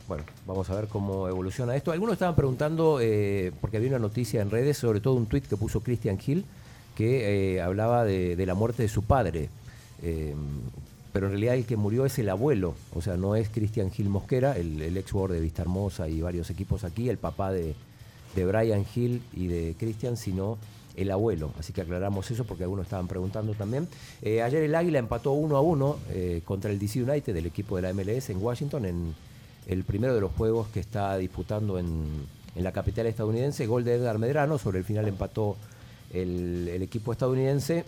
Bueno, 0.08 0.25
vamos 0.46 0.70
a 0.70 0.75
ver 0.75 0.90
cómo 0.90 1.30
evoluciona 1.30 1.74
esto. 1.78 1.94
Algunos 1.94 2.13
estaban 2.13 2.36
preguntando, 2.36 3.00
eh, 3.02 3.54
porque 3.62 3.78
había 3.78 3.88
una 3.90 4.00
noticia 4.00 4.42
en 4.42 4.50
redes, 4.52 4.78
sobre 4.78 5.00
todo 5.00 5.13
un 5.13 5.28
tuit 5.28 5.46
que 5.48 5.56
puso 5.56 5.80
Christian 5.80 6.20
Hill, 6.25 6.44
que 6.96 7.56
eh, 7.56 7.62
hablaba 7.62 8.04
de, 8.04 8.36
de 8.36 8.46
la 8.46 8.54
muerte 8.54 8.84
de 8.84 8.90
su 8.90 9.04
padre. 9.04 9.50
Eh, 10.02 10.36
pero 11.13 11.27
en 11.27 11.34
realidad 11.34 11.53
el 11.53 11.65
que 11.65 11.77
murió 11.77 12.05
es 12.05 12.17
el 12.17 12.27
abuelo, 12.29 12.74
o 12.93 13.01
sea, 13.01 13.17
no 13.17 13.36
es 13.36 13.48
Christian 13.50 13.91
Hill 13.96 14.10
Mosquera, 14.10 14.58
el, 14.58 14.98
ex 14.98 15.12
jugador 15.12 15.34
de 15.34 15.41
Vista 15.41 15.62
Hermosa 15.62 16.10
y 16.10 16.22
varios 16.22 16.50
equipos 16.50 16.84
aquí, 16.84 17.08
el 17.08 17.20
papá 17.20 17.51
de, 17.51 17.75
de 18.36 18.46
Brian 18.46 18.84
Hill 18.93 19.22
y 19.32 19.46
de 19.46 19.75
Christian, 19.77 20.17
sino 20.17 20.58
el 20.96 21.12
abuelo. 21.12 21.51
Así 21.60 21.72
que 21.72 21.82
aclaramos 21.82 22.29
eso 22.32 22.46
porque 22.46 22.63
algunos 22.63 22.88
estaban 22.88 23.08
preguntando 23.08 23.53
también. 23.53 23.88
Eh, 24.24 24.41
ayer 24.41 24.63
el 24.63 24.74
Águila 24.74 24.98
empató 24.98 25.34
1 25.34 25.55
a 25.55 25.62
1 25.62 25.98
eh, 26.10 26.41
contra 26.43 26.72
el 26.72 26.79
DC 26.79 27.03
United, 27.03 27.36
el 27.36 27.46
equipo 27.46 27.75
de 27.75 27.84
la 27.84 27.93
MLS 27.93 28.32
en 28.32 28.43
Washington, 28.43 28.86
en, 28.86 29.15
el 29.67 29.84
primero 29.86 30.13
de 30.13 30.20
los 30.20 30.32
juegos 30.32 30.67
que 30.70 30.82
está 30.82 31.15
disputando 31.15 31.79
en, 31.79 32.05
en 32.55 32.63
la 32.63 32.72
capital 32.72 33.05
estadounidense. 33.05 33.67
Gol 33.67 33.84
de 33.84 33.93
Edgar 33.96 34.17
Medrano, 34.17 34.58
sobre 34.58 34.79
el 34.79 34.84
final 34.84 35.08
empató 35.08 35.58
el 36.12 36.82
equipo 36.82 37.12
estadounidense. 37.12 37.86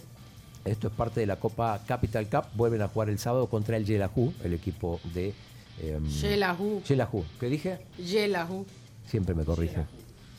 Esto 0.65 0.87
es 0.87 0.93
parte 0.93 1.19
de 1.19 1.27
la 1.27 1.35
Copa 1.37 1.79
Capital 1.87 2.27
Cup. 2.27 2.45
Vuelven 2.55 2.81
a 2.81 2.87
jugar 2.87 3.09
el 3.09 3.19
sábado 3.19 3.47
contra 3.47 3.77
el 3.77 3.85
Yelahu, 3.85 4.33
el 4.43 4.53
equipo 4.53 4.99
de... 5.13 5.33
em, 5.81 6.03
Yelahu. 6.07 6.81
Yelahu. 6.83 7.23
¿Qué 7.39 7.47
dije? 7.47 7.79
Yelahu. 7.97 8.65
Siempre 9.07 9.35
me 9.35 9.45
corrige. 9.45 9.85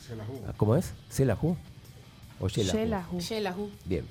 Yelahu. 0.09 0.53
¿Cómo 0.57 0.75
es? 0.77 0.93
¿Celahu? 1.11 1.57
¿O 2.41 2.49
Yelahu? 2.49 2.77
Yelahu. 2.77 3.21
Yelahu. 3.21 3.71
Bien. 3.85 4.05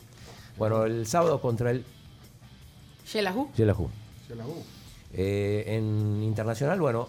Bueno, 0.57 0.85
el 0.85 1.05
sábado 1.05 1.41
contra 1.41 1.71
el 1.71 1.83
Yelahu. 3.11 3.49
Yelahu. 3.57 3.89
Yelahu. 4.29 4.63
Eh, 5.13 5.63
en 5.67 6.23
internacional, 6.23 6.79
bueno, 6.79 7.07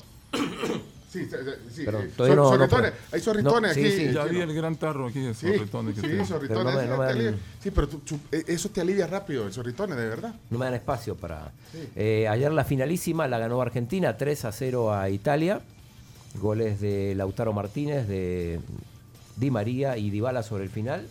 Sí, 1.16 1.24
sí, 1.24 1.36
sí. 1.74 1.84
Perdón, 1.84 2.10
no- 2.36 2.48
sorritones. 2.50 2.92
Hay 3.12 3.20
sorritones 3.20 3.68
No, 3.70 3.74
sí, 3.74 3.80
aquí. 3.86 3.90
sí. 4.08 4.12
Ya 4.12 4.24
vi 4.24 4.40
el 4.40 4.54
gran 4.54 4.76
tarro 4.76 5.06
aquí 5.06 5.20
de 5.20 5.34
Sí, 5.34 5.46
sorritones 5.48 5.94
que 5.94 6.00
sí, 6.02 6.24
sorritones. 6.26 6.48
Pero 6.48 6.64
no 6.64 6.70
me- 6.70 6.86
no 6.86 6.96
me 6.98 7.06
te 7.06 7.12
dan- 7.12 7.16
alivia. 7.16 7.34
Sí, 7.62 7.70
pero 7.70 7.88
tú- 7.88 7.98
tú- 8.00 8.18
eso 8.30 8.68
te 8.70 8.80
alivia 8.80 9.06
rápido, 9.06 9.46
el 9.46 9.52
sorritones, 9.52 9.96
de 9.96 10.08
verdad. 10.08 10.34
no 10.50 10.58
me 10.58 10.64
dan 10.66 10.74
espacio 10.74 11.16
para... 11.16 11.52
Sí. 11.72 11.88
Eh, 11.96 12.28
ayer 12.28 12.52
la 12.52 12.64
finalísima 12.64 13.26
la 13.28 13.38
ganó 13.38 13.60
Argentina 13.62 14.16
3 14.16 14.44
a 14.44 14.52
0 14.52 14.92
a 14.94 15.08
Italia. 15.10 15.60
Goles 16.40 16.80
de 16.80 17.14
Lautaro 17.14 17.52
Martínez, 17.54 18.06
de 18.08 18.60
Di 19.36 19.50
María 19.50 19.96
y 19.96 20.10
Dybala 20.10 20.42
sobre 20.42 20.64
el 20.64 20.70
final. 20.70 21.06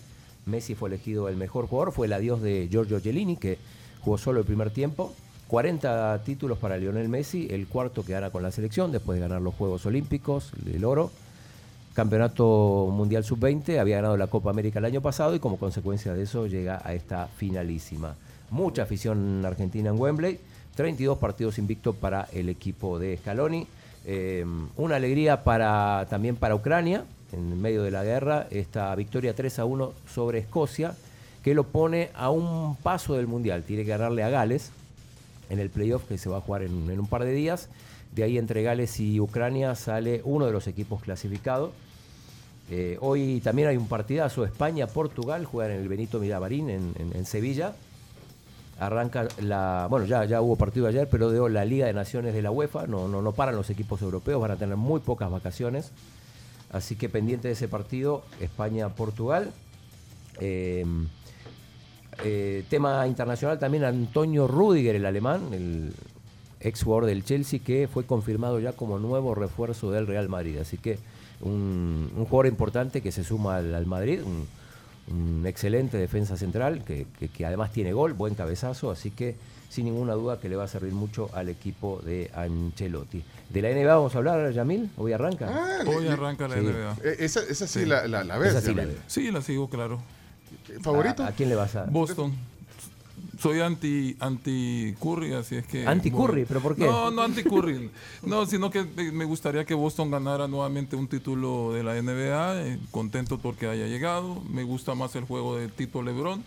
Messi 0.46 0.76
fue 0.76 0.90
elegido 0.90 1.30
el 1.30 1.36
mejor 1.38 1.66
jugador. 1.68 1.92
Fue 1.94 2.06
el 2.06 2.14
adiós 2.14 2.42
de 2.42 2.68
Giorgio 2.70 3.02
Gelini, 3.02 3.36
que 3.38 3.58
jugó 4.02 4.20
solo 4.20 4.40
el 4.42 4.46
primer 4.46 4.70
tiempo. 4.70 5.16
40 5.48 6.24
títulos 6.24 6.58
para 6.58 6.78
Lionel 6.78 7.08
Messi, 7.08 7.48
el 7.52 7.68
cuarto 7.68 8.04
que 8.04 8.14
gana 8.14 8.32
con 8.32 8.42
la 8.42 8.52
selección 8.52 8.92
después 8.92 9.18
de 9.18 9.28
ganar 9.28 9.42
los 9.42 9.54
Juegos 9.54 9.86
Olímpicos, 9.86 10.52
el 10.66 10.84
oro. 10.84 11.12
Campeonato 11.94 12.90
Mundial 12.92 13.24
Sub-20, 13.24 13.80
había 13.80 13.98
ganado 13.98 14.18
la 14.18 14.28
Copa 14.28 14.50
América 14.50 14.80
el 14.80 14.86
año 14.86 15.02
pasado 15.02 15.34
y 15.34 15.40
como 15.40 15.58
consecuencia 15.58 16.14
de 16.14 16.24
eso 16.24 16.46
llega 16.46 16.82
a 16.84 16.94
esta 16.94 17.28
finalísima. 17.28 18.16
Mucha 18.50 18.84
afición 18.84 19.46
argentina 19.46 19.92
en 19.92 20.00
Wembley, 20.00 20.40
32 20.76 21.18
partidos 21.20 21.58
invictos 21.58 21.96
para 21.96 22.28
el 22.34 22.50
equipo 22.50 23.00
de 23.00 23.16
Scaloni. 23.16 23.66
Eh, 24.06 24.46
una 24.76 24.98
alegría 24.98 25.44
para, 25.44 26.06
también 26.10 26.36
para 26.36 26.56
Ucrania, 26.56 27.06
en 27.32 27.62
medio 27.62 27.84
de 27.84 27.92
la 27.92 28.04
guerra, 28.04 28.48
esta 28.52 28.94
victoria 28.96 29.34
3 29.34 29.60
a 29.60 29.66
1 29.66 29.94
sobre 30.14 30.40
Escocia, 30.40 30.96
que 31.44 31.54
lo 31.54 31.64
pone 31.64 32.10
a 32.14 32.30
un 32.30 32.76
paso 32.76 33.14
del 33.14 33.28
Mundial. 33.28 33.64
Tiene 33.64 33.84
que 33.84 33.92
ganarle 33.92 34.24
a 34.24 34.30
Gales 34.30 34.72
en 35.50 35.60
el 35.60 35.70
playoff 35.70 36.06
que 36.06 36.18
se 36.18 36.30
va 36.30 36.38
a 36.38 36.42
jugar 36.42 36.64
en, 36.64 37.00
un 37.00 37.08
par 37.08 37.24
de 37.24 37.32
días. 37.32 37.70
De 38.14 38.24
ahí 38.24 38.38
entre 38.38 38.64
Gales 38.64 39.00
y 39.00 39.20
Ucrania 39.20 39.76
sale 39.76 40.22
uno 40.24 40.46
de 40.46 40.52
los 40.52 40.68
equipos 40.68 41.02
clasificados. 41.02 41.72
Eh, 42.72 42.98
hoy 43.02 43.42
también 43.42 43.68
hay 43.68 43.78
un 43.78 43.88
partidazo, 43.88 44.44
España-Portugal, 44.44 45.46
juegan 45.46 45.74
en 45.74 45.82
el 45.82 45.88
Benito 45.88 46.20
Miramarín 46.20 46.70
en, 46.70 47.26
Sevilla. 47.26 47.76
Arranca 48.80 49.28
la, 49.40 49.88
bueno, 49.90 50.06
ya, 50.06 50.26
ya 50.26 50.42
hubo 50.42 50.56
partido 50.56 50.88
ayer, 50.88 51.08
pero 51.10 51.30
de 51.30 51.50
la 51.50 51.64
Liga 51.64 51.86
de 51.86 51.94
Naciones 51.94 52.34
de 52.34 52.42
la 52.42 52.52
UEFA, 52.52 52.88
no, 52.88 53.08
no, 53.08 53.22
no 53.22 53.32
paran 53.34 53.56
los 53.56 53.70
equipos 53.70 54.02
europeos, 54.02 54.42
van 54.42 54.52
a 54.52 54.56
tener 54.56 54.76
muy 54.76 55.00
pocas 55.00 55.30
vacaciones. 55.30 55.92
Así 56.72 56.96
que 56.96 57.08
pendiente 57.08 57.48
de 57.48 57.54
ese 57.54 57.68
partido, 57.68 58.24
España-Portugal. 58.42 59.52
Eh, 60.42 60.86
eh, 62.24 62.64
tema 62.70 63.06
internacional 63.08 63.60
también 63.60 63.84
Antonio 63.84 64.48
Rudiger, 64.48 64.96
el 64.96 65.06
alemán, 65.06 65.42
el 65.54 65.94
ex 66.60 66.84
jugador 66.84 67.06
del 67.06 67.24
Chelsea, 67.24 67.60
que 67.64 67.88
fue 67.92 68.06
confirmado 68.06 68.60
ya 68.60 68.72
como 68.74 68.98
nuevo 69.00 69.36
refuerzo 69.36 69.92
del 69.92 70.08
Real 70.08 70.30
Madrid. 70.30 70.58
Así 70.58 70.78
que 70.78 70.98
un, 71.42 72.12
un 72.16 72.26
jugador 72.26 72.48
importante 72.48 73.02
que 73.02 73.12
se 73.12 73.24
suma 73.24 73.58
al, 73.58 73.76
al 73.76 73.86
Madrid, 73.86 74.22
un, 74.24 74.48
un 75.14 75.46
excelente 75.46 75.98
defensa 75.98 76.38
central, 76.38 76.84
que, 76.84 77.06
que- 77.20 77.28
que 77.28 77.46
además 77.46 77.72
tiene 77.72 77.94
gol, 77.94 78.14
buen 78.14 78.34
cabezazo, 78.36 78.90
así 78.90 79.12
que 79.12 79.36
sin 79.70 79.86
ninguna 79.86 80.14
duda 80.14 80.40
que 80.40 80.48
le 80.48 80.56
va 80.56 80.64
a 80.64 80.68
servir 80.68 80.94
mucho 80.94 81.30
al 81.34 81.50
equipo 81.50 82.00
de 82.06 82.32
Ancelotti. 82.34 83.22
De 83.50 83.62
la 83.62 83.70
NBA 83.70 83.94
vamos 83.96 84.16
a 84.16 84.20
hablar, 84.20 84.52
Yamil, 84.52 84.90
hoy 84.98 85.12
arranca. 85.12 85.48
Ah, 85.52 85.84
Hoy 85.86 86.08
arranca 86.08 86.48
la 86.48 86.56
Sí. 86.56 86.62
NBA. 86.62 86.98
eh, 87.04 87.16
esa, 87.20 87.42
esa 87.42 87.68
sí, 87.68 87.82
Sí. 87.82 87.86
La, 87.86 88.08
la, 88.08 88.24
la 88.24 88.38
ves. 88.38 88.52
Esa 88.52 88.62
sí 88.62 88.74
la 88.74 88.84
Yamil. 88.84 88.96
veo. 88.96 89.04
Sí, 89.08 89.32
la 89.32 89.42
sigo, 89.42 89.70
claro. 89.70 90.00
¿Favorito? 90.82 91.24
¿A, 91.24 91.28
a 91.28 91.32
quién 91.32 91.50
le 91.50 91.56
vas 91.56 91.76
a...? 91.76 91.86
Boston. 91.86 92.34
Soy 93.40 93.60
anti 93.60 94.16
anti 94.20 94.96
Curry, 95.02 95.34
así 95.34 95.56
es 95.58 95.68
que 95.68 95.86
Anti 95.86 96.10
Curry, 96.10 96.46
¿pero 96.46 96.62
por 96.62 96.76
qué? 96.76 96.86
No, 96.86 97.12
no 97.12 97.22
anti 97.22 97.44
Curry. 97.44 97.92
no, 98.24 98.46
sino 98.46 98.72
que 98.72 98.84
me 99.12 99.26
gustaría 99.26 99.66
que 99.66 99.74
Boston 99.74 100.10
ganara 100.10 100.48
nuevamente 100.48 100.96
un 100.96 101.08
título 101.08 101.74
de 101.74 101.84
la 101.84 102.02
NBA. 102.02 102.62
eh, 102.62 102.80
contento 102.92 103.38
porque 103.38 103.68
haya 103.68 103.88
llegado. 103.88 104.42
Me 104.50 104.64
gusta 104.64 104.96
más 104.96 105.16
el 105.16 105.26
juego 105.26 105.58
de 105.58 105.68
Tito 105.68 106.02
LeBron 106.02 106.44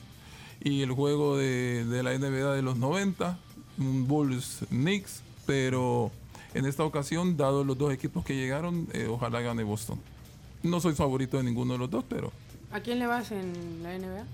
y 0.65 0.83
el 0.83 0.93
juego 0.93 1.37
de, 1.37 1.85
de 1.85 2.03
la 2.03 2.17
NBA 2.19 2.55
de 2.55 2.63
los 2.63 2.79
90, 2.79 3.39
un 3.79 4.09
Bulls 4.09 4.61
Knicks, 4.71 5.21
pero 5.47 6.11
en 6.55 6.65
esta 6.67 6.85
ocasión, 6.85 7.37
dado 7.37 7.65
los 7.65 7.77
dos 7.79 7.93
equipos 7.93 8.25
que 8.25 8.35
llegaron, 8.35 8.89
eh, 8.93 9.07
ojalá 9.09 9.41
gane 9.41 9.63
Boston. 9.63 10.01
No 10.63 10.81
soy 10.81 10.95
favorito 10.95 11.37
de 11.37 11.45
ninguno 11.45 11.75
de 11.75 11.79
los 11.79 11.91
dos, 11.91 12.05
pero 12.09 12.33
¿A 12.71 12.81
quién 12.81 12.99
le 12.99 13.07
vas 13.07 13.31
en 13.33 13.83
la 13.83 13.95
NBA? 13.99 14.25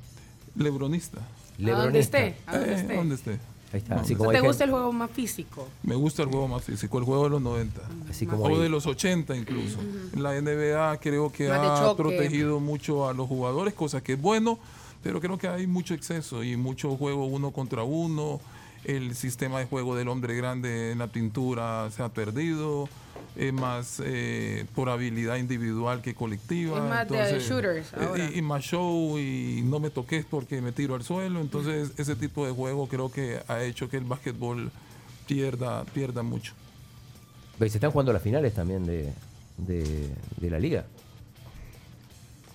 lebronista. 0.56 1.18
A 1.18 1.22
donde 1.56 1.72
Lebronista. 1.72 2.18
esté. 2.18 2.40
A 2.46 2.56
donde 2.58 2.72
Eh, 2.72 2.76
esté. 2.76 2.94
donde 2.96 3.14
esté. 3.14 3.30
Ahí 3.72 3.78
está. 3.80 3.94
Así 3.96 4.14
como 4.14 4.30
¿Te 4.30 4.38
gusta 4.40 4.52
gente- 4.52 4.64
el 4.64 4.70
juego 4.70 4.92
más 4.92 5.10
físico? 5.10 5.68
Me 5.82 5.94
gusta 5.96 6.22
el 6.22 6.28
juego 6.28 6.46
más 6.48 6.62
físico, 6.64 6.98
el 6.98 7.04
juego 7.04 7.24
de 7.24 7.30
los 7.30 7.42
90. 7.42 7.80
así 8.08 8.26
como 8.26 8.44
O 8.44 8.58
de 8.60 8.68
los 8.68 8.86
80 8.86 9.36
incluso. 9.36 9.78
La 10.16 10.36
NBA 10.36 10.96
creo 11.00 11.32
que 11.32 11.48
Más 11.48 11.80
ha 11.80 11.96
protegido 11.96 12.60
mucho 12.60 13.08
a 13.08 13.14
los 13.14 13.26
jugadores, 13.28 13.74
cosa 13.74 14.00
que 14.02 14.12
es 14.12 14.20
bueno, 14.20 14.58
pero 15.02 15.20
creo 15.20 15.36
que 15.38 15.48
hay 15.48 15.66
mucho 15.66 15.94
exceso 15.94 16.44
y 16.44 16.56
mucho 16.56 16.96
juego 16.96 17.26
uno 17.26 17.50
contra 17.50 17.82
uno. 17.82 18.40
El 18.84 19.14
sistema 19.14 19.58
de 19.58 19.66
juego 19.66 19.96
del 19.96 20.08
hombre 20.08 20.36
grande 20.36 20.92
en 20.92 20.98
la 20.98 21.06
pintura 21.06 21.90
se 21.90 22.02
ha 22.02 22.08
perdido. 22.10 22.88
Es 23.36 23.52
más 23.52 24.00
eh, 24.04 24.64
por 24.74 24.88
habilidad 24.88 25.36
individual 25.36 26.02
que 26.02 26.14
colectiva. 26.14 26.78
Es 26.78 26.84
más 26.84 27.08
de 27.08 27.40
shooters 27.40 27.92
eh, 27.92 27.96
ahora. 28.06 28.30
Y, 28.32 28.38
y 28.38 28.42
más 28.42 28.62
show 28.62 29.18
y 29.18 29.62
no 29.64 29.80
me 29.80 29.90
toques 29.90 30.24
porque 30.24 30.60
me 30.60 30.70
tiro 30.72 30.94
al 30.94 31.02
suelo. 31.02 31.40
Entonces 31.40 31.92
ese 31.96 32.14
tipo 32.14 32.46
de 32.46 32.52
juego 32.52 32.86
creo 32.88 33.10
que 33.10 33.40
ha 33.48 33.62
hecho 33.62 33.88
que 33.88 33.96
el 33.96 34.04
básquetbol 34.04 34.70
pierda, 35.26 35.84
pierda 35.86 36.22
mucho. 36.22 36.52
Ve, 37.58 37.68
Se 37.70 37.78
están 37.78 37.90
jugando 37.90 38.12
las 38.12 38.22
finales 38.22 38.54
también 38.54 38.86
de, 38.86 39.12
de, 39.56 40.10
de 40.36 40.50
la 40.50 40.58
liga. 40.58 40.84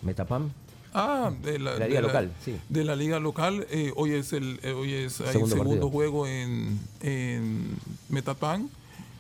Metapam. 0.01 0.49
Ah, 0.93 1.31
de 1.43 1.59
la, 1.59 1.77
La 1.77 1.87
liga 1.87 2.01
de 2.01 2.07
local, 2.07 2.31
sí. 2.43 2.55
De 2.67 2.83
la 2.83 2.95
liga 2.95 3.19
local. 3.19 3.67
eh, 3.69 3.91
hoy 3.95 4.13
es 4.13 4.33
el 4.33 4.59
eh, 4.63 4.71
hoy 4.71 4.93
es 4.93 5.13
Segundo 5.13 5.47
segundo, 5.47 5.57
partido. 5.65 5.89
juego 5.89 6.27
en, 6.27 6.79
en 7.01 7.75
Metapan. 8.09 8.69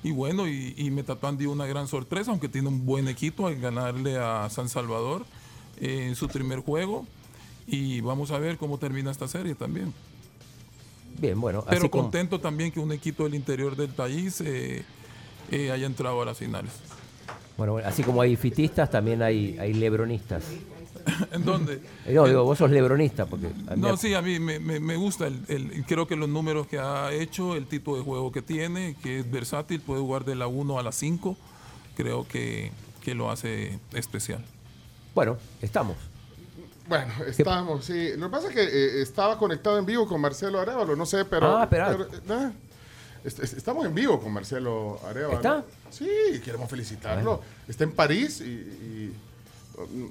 Y 0.03 0.11
bueno, 0.11 0.47
y, 0.47 0.73
y 0.77 0.89
Metapan 0.91 1.37
dio 1.37 1.51
una 1.51 1.65
gran 1.67 1.87
sorpresa, 1.87 2.31
aunque 2.31 2.47
tiene 2.49 2.69
un 2.69 2.85
buen 2.85 3.07
equipo 3.07 3.47
al 3.47 3.59
ganarle 3.59 4.17
a 4.17 4.49
San 4.49 4.69
Salvador 4.69 5.25
eh, 5.79 6.05
en 6.07 6.15
su 6.15 6.27
primer 6.27 6.59
juego. 6.61 7.05
Y 7.67 8.01
vamos 8.01 8.31
a 8.31 8.39
ver 8.39 8.57
cómo 8.57 8.77
termina 8.79 9.11
esta 9.11 9.27
serie 9.27 9.53
también. 9.55 9.93
Bien, 11.19 11.39
bueno. 11.39 11.63
Pero 11.67 11.81
así 11.81 11.89
como- 11.89 12.03
contento 12.03 12.39
también 12.39 12.71
que 12.71 12.79
un 12.79 12.91
equipo 12.91 13.25
del 13.25 13.35
interior 13.35 13.75
del 13.75 13.89
país 13.89 14.41
haya 15.51 15.85
entrado 15.85 16.21
a 16.21 16.25
las 16.25 16.37
finales. 16.37 16.71
bueno, 17.57 17.73
bueno, 17.73 17.87
así 17.87 18.01
como 18.03 18.21
hay 18.21 18.35
fitistas, 18.37 18.89
también 18.89 19.21
hay, 19.21 19.57
hay 19.59 19.73
lebronistas. 19.73 20.43
¿En 21.31 21.43
dónde? 21.45 21.81
Eh, 22.05 22.13
No, 22.13 22.25
digo, 22.27 22.43
vos 22.43 22.57
sos 22.57 22.69
lebronista, 22.71 23.25
porque... 23.25 23.47
a 23.67 23.75
mí- 23.75 23.81
No, 23.81 23.95
sí, 23.97 24.13
a 24.13 24.21
mí 24.21 24.39
me, 24.39 24.59
me- 24.59 24.79
me 24.79 24.95
gusta. 24.95 25.27
El, 25.27 25.41
el- 25.47 25.85
creo 25.85 26.07
que 26.07 26.15
los 26.15 26.29
números 26.29 26.67
que 26.67 26.79
ha 26.79 27.11
hecho, 27.11 27.55
el 27.55 27.65
tipo 27.67 27.97
de 27.97 28.03
juego 28.03 28.31
que 28.31 28.41
tiene, 28.41 28.95
que 29.01 29.19
es 29.19 29.29
versátil, 29.31 29.79
puede 29.81 30.01
jugar 30.01 30.25
de 30.25 30.35
la 30.35 30.47
1 30.47 30.79
a 30.79 30.83
la 30.83 30.91
5, 30.91 31.37
creo 31.95 32.27
que, 32.27 32.71
que 33.01 33.15
lo 33.15 33.29
hace 33.31 33.79
especial. 33.93 34.43
Bueno, 35.15 35.37
estamos. 35.61 35.97
Bueno, 36.87 37.13
estamos, 37.27 37.85
sí. 37.85 38.11
Lo 38.17 38.27
que 38.27 38.31
pasa 38.31 38.47
es 38.49 38.53
que 38.55 38.63
eh, 38.63 39.01
estaba 39.01 39.37
conectado 39.37 39.77
en 39.77 39.85
vivo 39.85 40.07
con 40.07 40.19
Marcelo 40.21 40.59
Arevalo, 40.59 40.95
no 40.95 41.05
sé, 41.05 41.23
pero. 41.25 41.57
Ah, 41.57 41.63
espera. 41.63 41.89
pero, 41.91 42.03
eh, 42.05 42.19
eh, 42.29 42.51
est- 43.25 43.39
est- 43.43 43.57
estamos 43.57 43.85
en 43.85 43.93
vivo 43.93 44.19
con 44.19 44.33
Marcelo 44.33 44.99
Arevalo. 45.07 45.35
¿Está? 45.35 45.63
Sí, 45.91 46.07
queremos 46.43 46.67
felicitarlo. 46.69 47.41
Está 47.67 47.83
en 47.83 47.91
París 47.91 48.41
y. 48.41 48.45
y- 48.45 49.13
mm, 49.77 50.09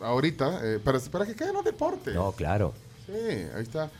Ahorita, 0.00 0.60
eh, 0.62 0.78
para, 0.78 0.98
para 1.00 1.26
que 1.26 1.34
queden 1.34 1.54
los 1.54 1.64
deportes. 1.64 2.14
No, 2.14 2.32
claro. 2.32 2.74
Sí, 3.06 3.12
ahí 3.12 3.62
está. 3.62 3.90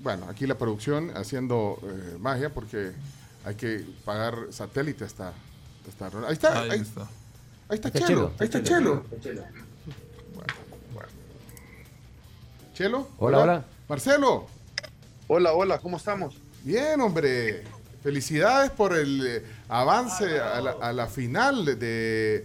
Bueno, 0.00 0.26
aquí 0.28 0.46
la 0.46 0.56
producción 0.58 1.10
haciendo 1.16 1.78
eh, 1.82 2.16
magia 2.18 2.50
porque 2.52 2.92
hay 3.44 3.54
que 3.54 3.84
pagar 4.04 4.34
satélite 4.50 5.04
hasta. 5.04 5.32
hasta 5.88 6.06
ahí 6.26 6.32
está, 6.32 6.60
Ahí 6.62 6.70
ahí, 6.70 6.80
está. 6.80 7.02
ahí 7.68 7.76
está 7.76 7.88
Está 7.88 8.00
Chelo, 8.00 8.06
Chelo, 8.06 8.32
ahí 8.40 8.46
está 8.46 8.62
Chelo. 8.62 9.04
Bueno, 10.34 10.54
bueno. 10.94 11.08
Chelo. 12.74 13.08
Hola, 13.18 13.38
hola. 13.38 13.64
Marcelo. 13.88 14.46
Hola, 15.28 15.52
hola, 15.52 15.78
¿cómo 15.78 15.96
estamos? 15.96 16.34
Bien, 16.64 17.00
hombre. 17.00 17.64
Felicidades 18.02 18.70
por 18.72 18.96
el 18.96 19.24
eh, 19.24 19.44
avance 19.68 20.40
a 20.40 20.60
la, 20.60 20.72
a 20.72 20.92
la 20.92 21.06
final 21.06 21.64
de, 21.78 22.44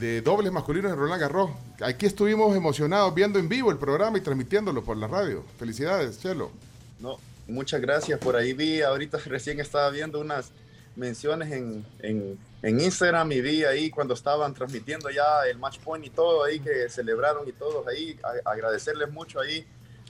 de 0.00 0.22
dobles 0.22 0.50
masculinos 0.50 0.90
en 0.90 0.98
Roland 0.98 1.20
Garros. 1.20 1.50
Aquí 1.80 2.06
estuvimos 2.06 2.56
emocionados 2.56 3.14
viendo 3.14 3.38
en 3.38 3.48
vivo 3.48 3.70
el 3.70 3.78
programa 3.78 4.18
y 4.18 4.20
transmitiéndolo 4.20 4.82
por 4.82 4.96
la 4.96 5.06
radio. 5.06 5.44
Felicidades, 5.58 6.20
Chelo. 6.20 6.50
No, 6.98 7.18
muchas 7.46 7.80
gracias. 7.80 8.18
Por 8.18 8.34
ahí 8.34 8.52
vi, 8.52 8.82
ahorita 8.82 9.18
recién 9.26 9.60
estaba 9.60 9.88
viendo 9.90 10.20
unas 10.20 10.50
menciones 10.96 11.52
en, 11.52 11.86
en, 12.00 12.36
en 12.62 12.80
Instagram 12.80 13.30
y 13.30 13.40
vi 13.40 13.64
ahí 13.64 13.90
cuando 13.90 14.14
estaban 14.14 14.54
transmitiendo 14.54 15.08
ya 15.10 15.46
el 15.48 15.58
match 15.58 15.78
point 15.78 16.04
y 16.04 16.10
todo 16.10 16.42
ahí 16.42 16.58
que 16.58 16.88
celebraron 16.88 17.48
y 17.48 17.52
todos 17.52 17.86
ahí. 17.86 18.18
Agradecerles 18.44 19.12
mucho 19.12 19.38
ahí 19.38 19.64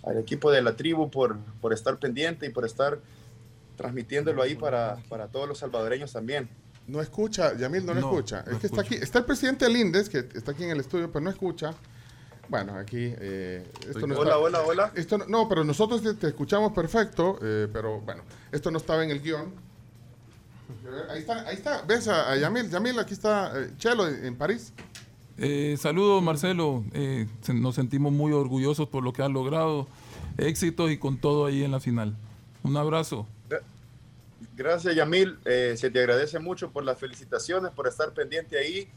al 0.05 0.17
equipo 0.17 0.51
de 0.51 0.63
la 0.63 0.75
tribu 0.75 1.11
por, 1.11 1.37
por 1.61 1.75
estar 1.75 1.99
pendiente 1.99 2.47
y 2.47 2.49
por 2.49 2.65
estar 2.65 2.99
transmitiéndolo 3.77 4.41
ahí 4.41 4.55
para, 4.55 4.97
para 5.11 5.29
todos 5.29 5.47
los 5.47 5.59
salvadoreños 5.59 6.15
también. 6.15 6.49
No 6.89 7.01
escucha, 7.01 7.57
Yamil 7.57 7.85
no, 7.87 7.95
lo 7.95 8.01
No, 8.01 8.09
escucha. 8.11 8.43
no 8.47 8.53
es 8.53 8.59
que 8.59 8.67
está 8.67 8.81
aquí, 8.81 8.95
está 8.97 9.19
el 9.21 9.25
presidente 9.27 9.67
del 9.67 9.77
Indes, 9.77 10.09
que 10.09 10.19
está 10.35 10.53
aquí 10.53 10.65
en 10.65 10.71
el 10.71 10.81
estudio, 10.81 11.11
pero 11.13 11.23
no 11.25 11.31
escucha. 11.31 11.73
Bueno, 12.49 12.75
aquí. 12.79 13.13
eh, 13.21 13.63
esto 13.87 14.07
no 14.07 14.15
Hola, 14.19 14.31
está- 14.31 14.39
hola, 14.39 14.61
hola. 14.67 14.93
Esto 14.95 15.19
no, 15.19 15.27
no, 15.27 15.49
pero 15.49 15.65
nosotros 15.65 16.03
te, 16.03 16.15
te 16.15 16.29
escuchamos 16.29 16.73
perfecto, 16.73 17.39
eh, 17.43 17.69
pero 17.73 18.01
bueno, 18.01 18.23
esto 18.51 18.71
no 18.71 18.79
estaba 18.79 19.05
en 19.05 19.11
el 19.11 19.21
guion. 19.21 19.53
Ahí 21.11 21.21
está, 21.21 21.47
ahí 21.47 21.55
está. 21.57 21.83
¿Ves 21.83 22.09
a, 22.09 22.31
a 22.33 22.37
Yamil? 22.37 22.71
Yamil, 22.71 22.99
aquí 22.99 23.13
está 23.15 23.53
eh, 23.59 23.71
Chelo 23.79 24.09
en, 24.09 24.25
en 24.25 24.37
París. 24.37 24.73
Eh, 25.37 25.77
saludos 25.79 26.23
Marcelo, 26.23 26.85
Eh, 26.93 27.27
se- 27.43 27.55
nos 27.55 27.75
sentimos 27.75 28.13
muy 28.13 28.33
orgullosos 28.33 28.89
por 28.89 29.05
lo 29.05 29.13
que 29.13 29.23
has 29.23 29.31
logrado, 29.31 29.87
éxitos 30.39 30.91
y 30.91 30.97
con 30.99 31.19
todo 31.19 31.47
ahí 31.47 31.63
en 31.65 31.71
la 31.71 31.81
final. 31.81 32.17
Un 32.65 32.77
abrazo. 32.77 33.27
Gracias, 34.57 34.95
Yamil. 34.95 35.39
Eh, 35.45 35.75
se 35.77 35.91
te 35.91 35.99
agradece 36.01 36.39
mucho 36.39 36.71
por 36.71 36.85
las 36.85 36.99
felicitaciones, 36.99 37.73
por 37.73 37.89
estar 37.89 38.13
pendiente 38.13 38.59
ahí. 38.59 38.89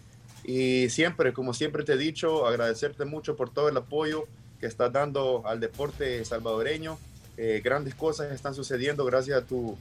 Y 0.44 0.90
siempre, 0.90 1.34
como 1.34 1.54
siempre 1.54 1.84
te 1.84 1.94
he 1.94 1.98
dicho, 1.98 2.48
agradecerte 2.48 3.06
mucho 3.06 3.36
por 3.36 3.54
todo 3.54 3.70
el 3.70 3.78
apoyo 3.78 4.26
que 4.60 4.68
estás 4.68 4.92
dando 4.92 5.44
al 5.46 5.60
deporte 5.60 6.24
salvadoreño. 6.26 6.98
Eh, 7.38 7.62
grandes 7.64 7.96
cosas 7.96 8.32
están 8.32 8.54
sucediendo 8.54 9.06
gracias 9.06 9.42
a 9.42 9.46
tu, 9.46 9.78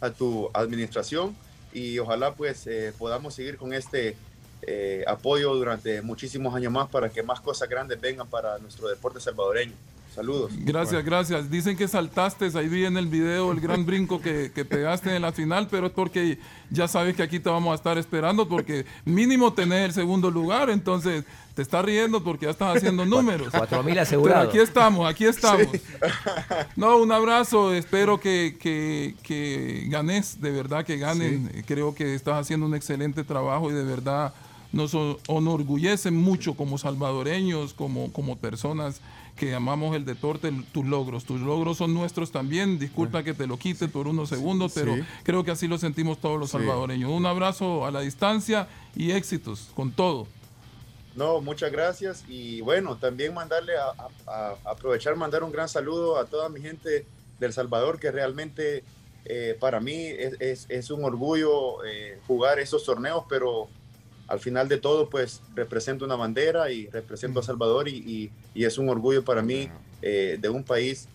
a 0.00 0.10
tu 0.10 0.50
administración 0.52 1.36
y 1.72 1.98
ojalá 1.98 2.34
pues 2.34 2.66
eh, 2.66 2.92
podamos 2.98 3.34
seguir 3.34 3.56
con 3.56 3.72
este 3.72 4.16
eh, 4.62 5.04
apoyo 5.06 5.54
durante 5.54 6.02
muchísimos 6.02 6.54
años 6.54 6.72
más 6.72 6.88
para 6.88 7.10
que 7.10 7.22
más 7.22 7.40
cosas 7.40 7.68
grandes 7.68 8.00
vengan 8.00 8.28
para 8.28 8.58
nuestro 8.58 8.88
deporte 8.88 9.20
salvadoreño. 9.20 9.74
Saludos. 10.16 10.52
Gracias, 10.60 11.04
gracias. 11.04 11.50
Dicen 11.50 11.76
que 11.76 11.86
saltaste, 11.86 12.50
ahí 12.54 12.68
vi 12.68 12.86
en 12.86 12.96
el 12.96 13.06
video 13.06 13.52
el 13.52 13.60
gran 13.60 13.84
brinco 13.84 14.18
que, 14.18 14.50
que 14.50 14.64
pegaste 14.64 15.14
en 15.14 15.20
la 15.20 15.30
final, 15.30 15.68
pero 15.70 15.88
es 15.88 15.92
porque 15.92 16.38
ya 16.70 16.88
sabes 16.88 17.14
que 17.14 17.22
aquí 17.22 17.38
te 17.38 17.50
vamos 17.50 17.70
a 17.72 17.74
estar 17.74 17.98
esperando 17.98 18.48
porque 18.48 18.86
mínimo 19.04 19.52
tener 19.52 19.82
el 19.84 19.92
segundo 19.92 20.30
lugar, 20.30 20.70
entonces 20.70 21.24
te 21.54 21.60
estás 21.60 21.84
riendo 21.84 22.24
porque 22.24 22.46
ya 22.46 22.52
estás 22.52 22.78
haciendo 22.78 23.04
números. 23.04 23.48
Cuatro 23.50 23.82
mil 23.82 23.92
Pero 23.92 24.02
asegurados. 24.04 24.48
aquí 24.48 24.58
estamos, 24.58 25.06
aquí 25.06 25.24
estamos. 25.26 25.66
No, 26.76 26.96
un 26.96 27.12
abrazo, 27.12 27.74
espero 27.74 28.18
que, 28.18 28.56
que, 28.58 29.14
que 29.22 29.84
ganes, 29.88 30.40
de 30.40 30.50
verdad 30.50 30.84
que 30.84 30.96
ganen. 30.96 31.62
Creo 31.66 31.94
que 31.94 32.14
estás 32.14 32.40
haciendo 32.40 32.64
un 32.64 32.74
excelente 32.74 33.22
trabajo 33.22 33.70
y 33.70 33.74
de 33.74 33.84
verdad 33.84 34.32
nos 34.72 34.94
enorgullece 35.28 36.10
mucho 36.10 36.54
como 36.54 36.78
salvadoreños, 36.78 37.74
como, 37.74 38.12
como 38.12 38.36
personas 38.36 39.00
que 39.36 39.54
amamos 39.54 39.94
el 39.94 40.04
deporte, 40.04 40.48
el- 40.48 40.64
tus 40.64 40.84
logros. 40.86 41.24
Tus 41.24 41.40
logros 41.40 41.76
son 41.76 41.92
nuestros 41.94 42.32
también. 42.32 42.78
Disculpa 42.78 43.22
que 43.22 43.34
te 43.34 43.46
lo 43.46 43.58
quite 43.58 43.86
por 43.88 44.08
unos 44.08 44.28
segundos, 44.30 44.72
pero 44.74 44.94
Sí. 44.96 45.02
creo 45.22 45.44
que 45.44 45.50
así 45.50 45.68
lo 45.68 45.78
sentimos 45.78 46.18
todos 46.18 46.40
los 46.40 46.50
Sí. 46.50 46.56
salvadoreños. 46.58 47.10
Un 47.10 47.26
abrazo 47.26 47.84
a 47.86 47.90
la 47.90 48.00
distancia 48.00 48.66
y 48.94 49.12
éxitos 49.12 49.68
con 49.76 49.92
todo. 49.92 50.26
No, 51.14 51.40
muchas 51.40 51.70
gracias. 51.72 52.24
Y 52.28 52.60
bueno, 52.60 52.96
también 52.96 53.32
mandarle 53.32 53.72
a, 53.76 53.86
a- 54.26 54.50
a- 54.50 54.56
aprovechar, 54.70 55.16
mandar 55.16 55.42
un 55.44 55.52
gran 55.52 55.68
saludo 55.68 56.18
a 56.18 56.26
toda 56.26 56.48
mi 56.48 56.60
gente 56.60 57.06
del 57.38 57.52
Salvador, 57.52 57.98
que 58.00 58.10
realmente 58.10 58.84
eh, 59.28 59.56
para 59.58 59.80
mí 59.80 59.92
es, 60.06 60.40
es- 60.40 60.66
es 60.68 60.88
un 60.92 61.02
orgullo 61.04 61.84
eh, 61.84 62.20
jugar 62.28 62.60
esos 62.60 62.84
torneos, 62.84 63.24
pero 63.28 63.66
al 64.28 64.40
final 64.40 64.68
de 64.68 64.78
todo, 64.78 65.08
pues 65.08 65.40
represento 65.54 66.04
una 66.04 66.16
bandera 66.16 66.70
y 66.70 66.86
represento 66.88 67.40
a 67.40 67.42
Salvador 67.42 67.88
y, 67.88 67.96
y- 67.96 68.30
y 68.54 68.64
es 68.64 68.78
un 68.78 68.88
orgullo 68.88 69.24
para 69.24 69.42
mí 69.42 69.68
eh, 70.02 70.38
de 70.40 70.48
un 70.48 70.62
país 70.64 71.08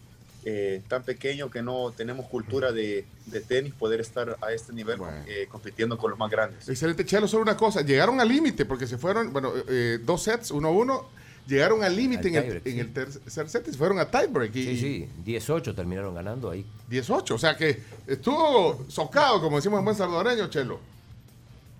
eh, 0.43 0.81
tan 0.87 1.03
pequeño 1.03 1.51
que 1.51 1.61
no 1.61 1.91
tenemos 1.95 2.25
cultura 2.27 2.71
de, 2.71 3.05
de 3.27 3.41
tenis, 3.41 3.73
poder 3.75 3.99
estar 4.01 4.37
a 4.41 4.51
este 4.51 4.73
nivel 4.73 4.97
eh, 5.27 5.45
compitiendo 5.49 5.97
con 5.99 6.09
los 6.09 6.17
más 6.19 6.31
grandes. 6.31 6.67
Excelente, 6.67 7.05
Chelo. 7.05 7.27
Solo 7.27 7.43
una 7.43 7.55
cosa, 7.55 7.81
llegaron 7.81 8.19
al 8.19 8.27
límite 8.27 8.65
porque 8.65 8.87
se 8.87 8.97
fueron, 8.97 9.31
bueno, 9.31 9.55
eh, 9.55 9.63
eh, 9.67 9.99
dos 10.03 10.23
sets, 10.23 10.49
uno 10.51 10.69
a 10.69 10.71
uno. 10.71 11.21
Llegaron 11.47 11.83
al 11.83 11.95
límite 11.95 12.27
en, 12.29 12.35
el, 12.35 12.41
tiebreak, 12.43 12.65
en 12.67 12.73
sí. 12.73 12.79
el 12.79 12.93
tercer 12.93 13.49
set 13.49 13.67
y 13.67 13.71
se 13.71 13.77
fueron 13.77 13.99
a 13.99 14.09
tiebreak. 14.09 14.55
Y, 14.55 14.63
Sí, 14.63 14.77
sí, 14.77 15.09
18 15.25 15.73
terminaron 15.75 16.13
ganando 16.15 16.49
ahí. 16.51 16.65
18, 16.87 17.33
o 17.35 17.37
sea 17.37 17.55
que 17.57 17.81
estuvo 18.07 18.85
socado, 18.87 19.41
como 19.41 19.55
decimos 19.57 19.79
en 19.79 19.85
buen 19.85 19.97
salvadoreño, 19.97 20.47
Chelo. 20.49 20.79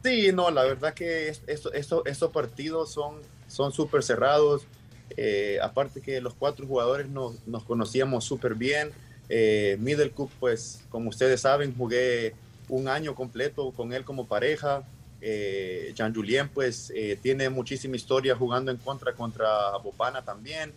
Sí, 0.04 0.32
no, 0.34 0.50
la 0.50 0.64
verdad 0.64 0.94
que 0.94 1.30
es- 1.30 1.42
partidos 2.32 2.92
son 2.92 3.22
son 3.52 3.74
cerrados. 4.02 4.64
Eh, 5.18 5.60
aparte 5.62 6.02
que 6.02 6.22
los 6.22 6.34
cuatro 6.34 6.66
jugadores 6.66 7.10
nos, 7.10 7.36
conocíamos 7.66 8.24
súper 8.24 8.56
bien. 8.56 8.92
Eh, 9.30 9.76
Middle 9.80 10.12
Cook, 10.12 10.32
pues 10.40 10.82
como 10.90 11.10
ustedes 11.10 11.42
saben, 11.42 11.76
jugué 11.76 12.34
un 12.70 12.88
año 12.88 13.14
completo 13.14 13.72
con 13.72 13.92
él 13.94 14.06
como 14.06 14.26
pareja. 14.28 14.84
Eh, 15.20 15.92
Jean 15.96 16.16
Julien, 16.16 16.50
pues 16.50 16.92
eh, 16.96 17.20
tiene 17.22 17.50
muchísima 17.50 17.96
historia 17.98 18.36
jugando 18.36 18.72
en 18.72 18.78
contra 18.78 19.14
contra 19.14 19.78
Bopana 19.84 20.24
también. 20.24 20.74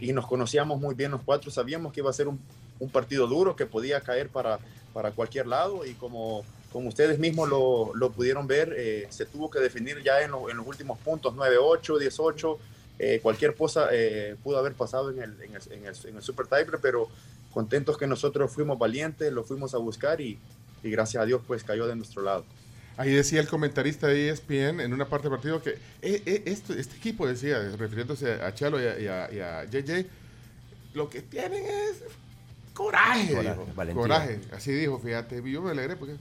Y 0.00 0.12
nos 0.12 0.26
conocíamos 0.26 0.78
muy 0.80 0.94
bien 0.94 1.12
los 1.12 1.22
cuatro. 1.22 1.50
Sabíamos 1.50 1.92
que 1.92 2.00
iba 2.00 2.10
a 2.10 2.12
ser 2.12 2.28
un, 2.28 2.38
un 2.80 2.90
partido 2.90 3.26
duro 3.26 3.56
que 3.56 3.66
podía 3.66 4.00
caer 4.00 4.28
para, 4.28 4.58
para 4.92 5.12
cualquier 5.12 5.46
lado. 5.46 5.86
Y 5.86 5.94
como, 5.94 6.44
como 6.72 6.88
ustedes 6.88 7.18
mismos 7.18 7.48
lo, 7.48 7.92
lo 7.94 8.10
pudieron 8.10 8.46
ver, 8.46 8.74
eh, 8.76 9.06
se 9.10 9.24
tuvo 9.26 9.50
que 9.50 9.58
definir 9.58 10.02
ya 10.02 10.20
en, 10.22 10.30
lo- 10.32 10.50
en 10.50 10.56
los 10.58 10.66
últimos 10.66 10.98
puntos 10.98 11.34
9-8, 11.34 11.98
10-8. 11.98 12.58
Eh, 13.00 13.20
cualquier 13.22 13.54
cosa 13.54 13.88
eh, 13.92 14.34
pudo 14.42 14.58
haber 14.58 14.74
pasado 14.74 15.10
en 15.10 15.22
el, 15.22 15.40
en 15.42 15.54
el, 15.54 15.62
en 15.72 15.86
el- 15.86 15.96
en 16.08 16.16
el 16.16 16.22
Super 16.22 16.46
Tiebreak, 16.46 16.80
pero 16.82 17.08
contentos 17.52 17.96
que 17.96 18.06
nosotros 18.06 18.52
fuimos 18.52 18.78
valientes, 18.78 19.32
lo 19.32 19.44
fuimos 19.44 19.72
a 19.74 19.78
buscar 19.78 20.20
y, 20.20 20.38
y 20.82 20.90
gracias 20.90 21.22
a 21.22 21.26
Dios 21.26 21.40
pues 21.46 21.64
cayó 21.64 21.86
de 21.86 21.96
nuestro 21.96 22.22
lado. 22.22 22.44
Ahí 22.96 23.12
decía 23.14 23.40
el 23.40 23.46
comentarista 23.46 24.08
de 24.08 24.28
ESPN 24.30 24.80
en 24.80 24.92
una 24.92 25.08
parte 25.08 25.28
del 25.28 25.36
partido 25.38 25.62
que 25.62 25.70
eh, 26.02 26.22
eh, 26.26 26.42
esto- 26.46 26.74
este 26.74 26.96
equipo 26.96 27.26
decía, 27.28 27.60
refiriéndose 27.78 28.32
a 28.32 28.52
Chelo 28.52 28.82
y 28.82 28.86
a, 28.86 28.98
y 28.98 29.06
a- 29.06 29.32
y 29.32 29.38
a 29.40 29.64
JJ, 29.64 30.04
lo 30.94 31.08
que 31.08 31.22
tienen 31.22 31.64
es 31.64 32.02
coraje. 32.74 33.32
Coraje, 33.34 33.60
dijo. 33.88 34.00
Coraje, 34.00 34.40
así 34.52 34.72
dijo, 34.72 34.98
fíjate, 34.98 35.40
yo 35.48 35.62
me 35.62 35.70
alegré 35.70 35.94
porque... 35.96 36.16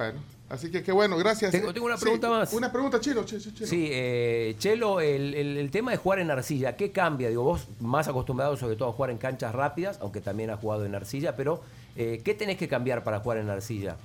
Bueno, 0.00 0.18
así 0.48 0.70
que 0.70 0.82
qué 0.82 0.92
bueno, 0.92 1.18
gracias. 1.18 1.52
Tengo- 1.52 1.74
tengo 1.74 1.84
una 1.84 1.98
Sí, 1.98 2.04
pregunta 2.04 2.30
más. 2.30 2.54
Una 2.54 2.72
pregunta, 2.72 2.98
Chilo, 3.00 3.22
Chilo, 3.24 3.42
Chilo. 3.52 3.66
Sí, 3.66 3.88
eh, 3.92 4.56
Chelo, 4.58 4.98
el, 5.02 5.34
el- 5.34 5.58
el 5.58 5.70
tema 5.70 5.90
de 5.90 5.98
jugar 5.98 6.20
en 6.20 6.30
arcilla, 6.30 6.74
¿qué 6.74 6.90
cambia? 6.90 7.28
Digo, 7.28 7.42
vos 7.42 7.66
más 7.80 8.08
acostumbrado 8.08 8.56
sobre 8.56 8.76
todo 8.76 8.88
a 8.88 8.92
jugar 8.94 9.10
en 9.10 9.18
canchas 9.18 9.54
rápidas, 9.54 9.98
aunque 10.00 10.22
también 10.22 10.48
has 10.48 10.58
jugado 10.58 10.86
en 10.86 10.94
arcilla, 10.94 11.36
pero 11.36 11.60
eh, 11.96 12.22
¿qué 12.24 12.32
tenés 12.32 12.56
que 12.56 12.66
cambiar 12.66 13.04
para 13.04 13.20
jugar 13.20 13.36
en 13.36 13.50
arcilla? 13.50 13.98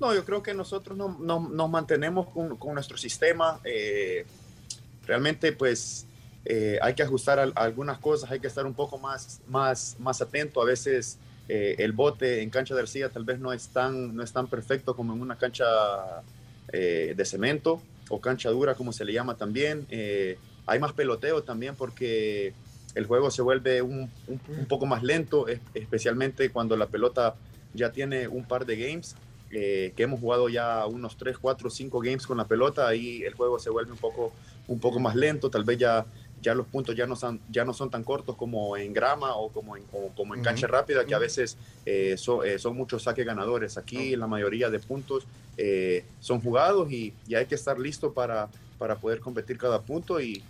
No, 0.00 0.14
yo 0.14 0.24
creo 0.24 0.42
que 0.42 0.54
nosotros 0.54 0.96
no- 0.96 1.18
no- 1.20 1.46
nos 1.46 1.68
mantenemos 1.68 2.28
con, 2.30 2.56
con 2.56 2.72
nuestro 2.72 2.96
sistema. 2.96 3.60
eh, 3.64 4.24
realmente, 5.06 5.52
pues, 5.52 6.06
eh, 6.46 6.78
hay 6.80 6.94
que 6.94 7.02
ajustar 7.02 7.38
al- 7.38 7.52
algunas 7.54 7.98
cosas, 7.98 8.30
hay 8.30 8.40
que 8.40 8.46
estar 8.46 8.64
un 8.64 8.72
poco 8.74 8.96
más, 8.98 9.40
más, 9.46 9.96
más 9.98 10.22
atento. 10.22 10.62
A 10.62 10.64
veces 10.64 11.18
eh, 11.48 11.76
el 11.78 11.92
bote 11.92 12.42
en 12.42 12.50
cancha 12.50 12.74
de 12.74 12.80
arcilla 12.82 13.08
tal 13.08 13.24
vez 13.24 13.38
no 13.40 13.52
es 13.52 13.68
tan, 13.68 14.14
no 14.14 14.22
es 14.22 14.32
tan 14.32 14.46
perfecto 14.48 14.94
como 14.94 15.14
en 15.14 15.20
una 15.20 15.36
cancha 15.36 15.64
eh, 16.72 17.14
de 17.16 17.24
cemento 17.24 17.82
o 18.10 18.20
cancha 18.20 18.50
dura, 18.50 18.74
como 18.74 18.92
se 18.92 19.04
le 19.04 19.12
llama 19.12 19.36
también. 19.36 19.86
Eh, 19.90 20.36
hay 20.66 20.78
más 20.78 20.92
peloteo 20.92 21.42
también 21.42 21.74
porque 21.74 22.52
el 22.94 23.06
juego 23.06 23.30
se 23.30 23.42
vuelve 23.42 23.80
un, 23.82 24.10
un- 24.26 24.40
un 24.58 24.66
poco 24.66 24.86
más 24.86 25.02
lento, 25.02 25.48
es- 25.48 25.60
especialmente 25.74 26.50
cuando 26.50 26.76
la 26.76 26.86
pelota 26.86 27.34
ya 27.74 27.90
tiene 27.92 28.28
un 28.28 28.44
par 28.44 28.66
de 28.66 28.76
games, 28.76 29.14
que 29.50 29.94
hemos 29.96 30.20
jugado 30.20 30.50
ya 30.50 30.84
unos 30.84 31.16
3, 31.16 31.38
4, 31.38 31.70
5 31.70 32.00
games 32.00 32.26
con 32.26 32.36
la 32.36 32.46
pelota, 32.46 32.86
ahí 32.86 33.22
el 33.22 33.32
juego 33.32 33.58
se 33.58 33.70
vuelve 33.70 33.92
un 33.92 33.96
poco, 33.98 34.30
un 34.66 34.78
poco 34.78 35.00
más 35.00 35.16
lento, 35.16 35.48
tal 35.48 35.64
vez 35.64 35.78
ya, 35.78 36.04
ya 36.42 36.54
los 36.54 36.66
puntos 36.66 36.94
ya 36.96 37.06
no, 37.06 37.16
son, 37.16 37.40
ya 37.50 37.64
no 37.64 37.72
son 37.72 37.90
tan 37.90 38.04
cortos 38.04 38.36
como 38.36 38.76
en 38.76 38.92
grama 38.92 39.34
o 39.36 39.50
como 39.50 39.76
en, 39.76 39.84
o 39.92 40.08
como 40.16 40.34
en 40.34 40.42
cancha 40.42 40.66
rápida, 40.66 41.04
que 41.04 41.14
a 41.14 41.18
veces 41.18 41.56
eh, 41.86 42.16
so- 42.16 42.44
eh, 42.44 42.58
son 42.58 42.76
muchos 42.76 43.02
saques 43.02 43.24
ganadores. 43.26 43.76
Aquí 43.78 44.14
la 44.16 44.26
mayoría 44.26 44.70
de 44.70 44.78
puntos 44.78 45.26
eh, 45.56 46.04
son 46.20 46.40
jugados 46.40 46.90
y, 46.90 47.14
y 47.26 47.34
hay 47.34 47.46
que 47.46 47.54
estar 47.54 47.78
listo 47.78 48.12
para, 48.12 48.48
para 48.78 48.96
poder 48.96 49.20
competir 49.20 49.58
cada 49.58 49.80
punto 49.82 50.20
y, 50.20 50.42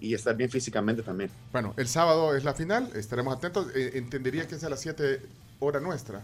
y 0.00 0.14
estar 0.14 0.36
bien 0.36 0.50
físicamente 0.50 1.02
también. 1.02 1.30
Bueno, 1.52 1.74
el 1.76 1.88
sábado 1.88 2.34
es 2.36 2.44
la 2.44 2.54
final, 2.54 2.90
estaremos 2.94 3.36
atentos. 3.36 3.66
Eh, 3.74 3.92
entendería 3.94 4.46
que 4.46 4.54
es 4.56 4.64
a 4.64 4.68
las 4.70 4.80
7 4.80 5.20
hora 5.60 5.80
nuestra. 5.80 6.22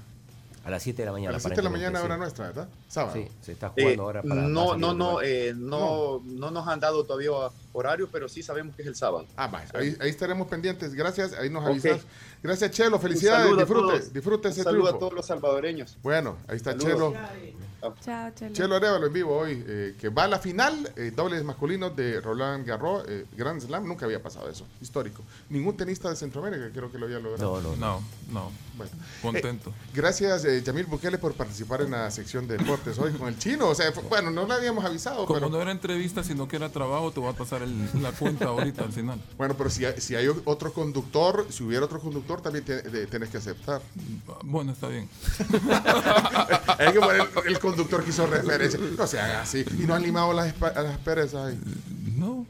A 0.65 0.71
las 0.71 0.83
7 0.83 1.03
de 1.03 1.07
la 1.07 1.13
mañana. 1.13 1.31
A 1.31 1.33
las 1.35 1.43
7 1.43 1.57
de 1.57 1.63
la 1.63 1.71
mañana, 1.71 2.03
hora 2.03 2.15
sí. 2.15 2.21
nuestra, 2.21 2.47
¿verdad? 2.47 2.69
Sábado. 2.89 3.13
Sí, 3.15 3.29
se 3.43 3.53
está 3.53 3.73
Eh, 3.77 3.83
jugando 3.83 4.03
ahora 4.05 4.23
para. 4.23 4.35
no, 4.43 4.77
no, 4.77 4.89
salir 4.89 4.97
no, 4.97 5.23
eh, 5.23 5.53
no, 5.55 6.23
no 6.25 6.51
nos 6.51 6.67
han 6.69 6.81
dado 6.81 7.05
todavía 7.05 7.31
horario, 7.73 8.09
pero 8.11 8.29
sí 8.29 8.43
sabemos 8.43 8.75
que 8.75 8.83
es 8.83 8.89
el 8.89 8.97
sábado. 8.97 9.27
Ah, 9.37 9.49
vaya, 9.49 9.69
ahí, 9.75 9.97
ahí 10.01 10.09
estaremos 10.09 10.49
pendientes. 10.49 10.95
Gracias, 10.95 11.35
ahí 11.35 11.51
nos 11.51 11.65
avisas. 11.65 12.01
Gracias, 12.43 12.71
Chelo. 12.71 12.99
Felicidades. 12.99 13.57
Disfrute, 13.57 14.11
disfrute 14.13 14.49
ese 14.49 14.61
Un 14.61 14.65
saludo 14.65 14.89
a 14.89 14.99
todos 14.99 15.13
los 15.13 15.27
salvadoreños. 15.27 15.97
Bueno, 16.03 16.37
ahí 16.49 16.57
está 16.57 16.73
Saludos. 16.73 17.13
Chelo. 17.15 17.64
Chao, 18.05 18.31
Chelo. 18.35 18.55
Chelo 18.55 18.77
Arevalo 18.77 19.07
en 19.07 19.13
vivo 19.13 19.37
hoy, 19.37 19.65
eh, 19.67 19.95
que 20.01 20.09
va 20.09 20.25
a 20.25 20.29
la 20.29 20.39
final, 20.39 20.93
eh, 20.97 21.13
dobles 21.15 21.43
masculinos 21.45 21.95
de 21.97 22.21
Roland 22.21 22.67
Garros, 22.67 23.05
eh, 23.09 23.27
Grand 23.37 23.61
Slam, 23.61 23.87
nunca 23.87 24.07
había 24.07 24.23
pasado 24.23 24.49
eso, 24.49 24.67
histórico. 24.81 25.23
Ningún 25.51 25.77
tenista 25.77 26.09
de 26.11 26.17
Centroamérica 26.17 26.71
creo 26.73 26.91
que 26.91 26.99
lo 26.99 27.07
había 27.07 27.19
logrado. 27.21 27.61
No, 27.61 27.71
no, 27.71 27.77
No, 27.77 28.01
no. 28.33 28.51
Bueno. 28.77 28.91
Contento. 29.23 29.73
Gracias, 29.95 30.45
eh, 30.45 30.61
Yamil 30.65 30.87
Bukele, 30.87 31.19
por 31.19 31.35
participar 31.35 31.83
en 31.83 31.93
la 31.93 32.11
sección 32.11 32.49
de 32.49 32.57
deportes 32.57 32.99
hoy 32.99 33.13
con 33.13 33.29
el 33.29 33.39
chino. 33.39 33.69
O 33.69 33.75
sea, 33.75 33.93
fue- 33.93 34.03
bueno, 34.05 34.31
no 34.31 34.47
le 34.47 34.55
habíamos 34.55 34.85
avisado, 34.85 35.27
Como 35.27 35.39
pero 35.39 35.49
no 35.49 35.63
era 35.63 35.71
entrevista, 35.71 36.25
sino 36.25 36.49
que 36.49 36.57
era 36.57 36.69
trabajo, 36.71 37.13
te 37.13 37.21
voy 37.21 37.31
a 37.33 37.37
pasar 37.37 37.63
el- 37.63 37.89
la 38.03 38.11
cuenta 38.13 38.47
ahorita 38.47 38.83
al 38.83 38.93
final. 38.93 39.21
bueno, 39.39 39.55
pero 39.57 39.71
si 39.71 39.85
hay, 39.85 40.01
si 40.01 40.17
hay 40.17 40.27
otro 40.45 40.73
conductor, 40.73 41.47
si 41.51 41.63
hubiera 41.63 41.85
otro 41.85 42.01
conductor, 42.01 42.41
también 42.41 42.65
te- 42.65 42.83
de- 42.83 43.07
tenés 43.07 43.29
que 43.31 43.37
aceptar. 43.39 43.81
Bueno, 44.43 44.73
está 44.73 44.89
bien. 44.89 45.09
es 46.79 46.93
que 46.93 46.99
bueno, 46.99 47.27
el, 47.45 47.49
el 47.49 47.59
conductor 47.75 48.05
quiso 48.05 48.27
referencia. 48.27 48.79
No 48.97 49.07
se 49.07 49.21
haga 49.21 49.43
así. 49.43 49.65
Y 49.79 49.83
no 49.87 49.95
han 49.95 50.03
limado 50.03 50.33
las, 50.33 50.55
las 50.61 50.99
perezas 50.99 51.47
ahí. 51.47 51.61
No. 52.17 52.47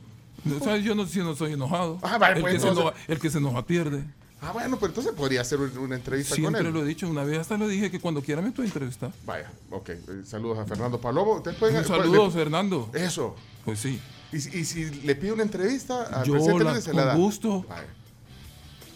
Sea, 0.62 0.76
yo 0.76 0.94
no, 0.94 1.06
si 1.06 1.20
no 1.20 1.34
soy 1.34 1.52
enojado. 1.54 1.98
Ah, 2.02 2.18
vale, 2.18 2.36
el, 2.36 2.42
pues, 2.42 2.54
que 2.54 2.60
se 2.60 2.68
enoja, 2.68 2.94
el 3.08 3.18
que 3.18 3.30
se 3.30 3.38
enoja 3.38 3.64
pierde. 3.66 4.04
Ah, 4.42 4.52
bueno, 4.52 4.76
pero 4.76 4.88
entonces 4.88 5.12
podría 5.14 5.40
hacer 5.40 5.58
un- 5.58 5.78
una 5.78 5.94
entrevista 5.94 6.34
con 6.34 6.36
Siempre 6.36 6.60
él. 6.68 6.74
lo 6.74 6.82
he 6.82 6.86
dicho. 6.86 7.08
Una 7.08 7.24
vez 7.24 7.38
hasta 7.38 7.56
lo 7.56 7.66
dije 7.66 7.90
que 7.90 7.98
cuando 7.98 8.20
quiera 8.20 8.42
me 8.42 8.50
puede 8.52 8.68
entrevistar. 8.68 9.10
Vaya, 9.24 9.50
ok. 9.70 9.88
Eh, 9.88 10.00
saludos 10.26 10.58
a 10.58 10.66
Fernando 10.66 11.00
Palomo. 11.00 11.42
Pueden- 11.42 11.54
Un 11.54 11.58
pueden- 11.60 11.84
saludo, 11.86 12.30
Fernando. 12.30 12.90
Eso. 12.92 13.34
Pues 13.64 13.78
sí. 13.78 13.98
Y, 14.32 14.40
si- 14.40 14.58
y 14.58 14.64
si 14.66 14.90
le 14.90 15.14
pide 15.14 15.32
una 15.32 15.44
entrevista 15.44 16.02
al 16.02 16.26
Yo 16.26 16.34
la- 16.34 16.42
se 16.80 16.90
con 16.90 16.96
la 16.98 17.04
da. 17.06 17.14
gusto. 17.14 17.64
Vaya. 17.66 17.86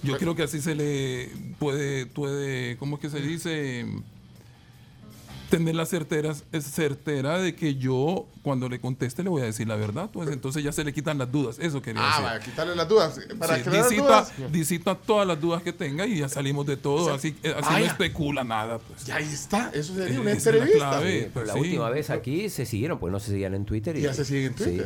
Yo 0.02 0.18
creo 0.18 0.34
que 0.36 0.42
así 0.42 0.60
se 0.60 0.74
le 0.74 1.30
puede, 1.58 2.04
puede, 2.06 2.76
¿cómo 2.76 2.96
es 2.96 3.00
que 3.02 3.08
se 3.10 3.20
dice? 3.20 3.86
Tener 5.50 5.74
la 5.74 5.86
certera, 5.86 6.34
es 6.52 6.64
certera 6.64 7.38
de 7.38 7.54
que 7.54 7.76
yo 7.76 8.26
cuando 8.42 8.68
le 8.68 8.80
conteste 8.80 9.22
le 9.22 9.30
voy 9.30 9.40
a 9.40 9.46
decir 9.46 9.66
la 9.66 9.76
verdad, 9.76 10.10
pues 10.12 10.28
entonces 10.30 10.62
ya 10.62 10.72
se 10.72 10.84
le 10.84 10.92
quitan 10.92 11.16
las 11.18 11.32
dudas, 11.32 11.58
eso 11.58 11.80
quería 11.80 12.02
Ah, 12.04 12.08
decir. 12.10 12.24
vaya, 12.24 12.40
quitarle 12.44 12.76
las 12.76 12.88
dudas. 12.88 13.20
Para 13.38 13.56
Sí, 13.56 13.70
disita, 13.70 14.02
dudas. 14.02 14.32
disita 14.52 14.94
todas 14.94 15.26
las 15.26 15.40
dudas 15.40 15.62
que 15.62 15.72
tenga 15.72 16.06
y 16.06 16.18
ya 16.18 16.28
salimos 16.28 16.66
de 16.66 16.76
todo, 16.76 17.14
así, 17.14 17.34
eh, 17.42 17.52
así 17.56 17.64
no 17.64 17.70
vaya. 17.72 17.86
especula 17.86 18.44
nada. 18.44 18.78
Pues. 18.78 19.08
Y 19.08 19.12
ahí 19.12 19.24
está, 19.24 19.70
eso 19.72 19.94
sería 19.94 20.20
una 20.20 20.32
Esa 20.32 20.50
es 20.50 20.56
la 20.56 20.60
entrevista. 20.62 20.88
clave. 20.90 21.30
Pues 21.32 21.46
la 21.46 21.52
sí. 21.54 21.60
última 21.60 21.88
vez 21.90 22.10
aquí 22.10 22.50
se 22.50 22.66
siguieron, 22.66 22.98
pues 22.98 23.10
no 23.10 23.18
se 23.18 23.30
seguían 23.30 23.54
en 23.54 23.64
Twitter. 23.64 23.96
Y, 23.96 24.02
Ya 24.02 24.12
se 24.12 24.24
siguen 24.26 24.54
en 24.58 24.58
Sí. 24.58 24.82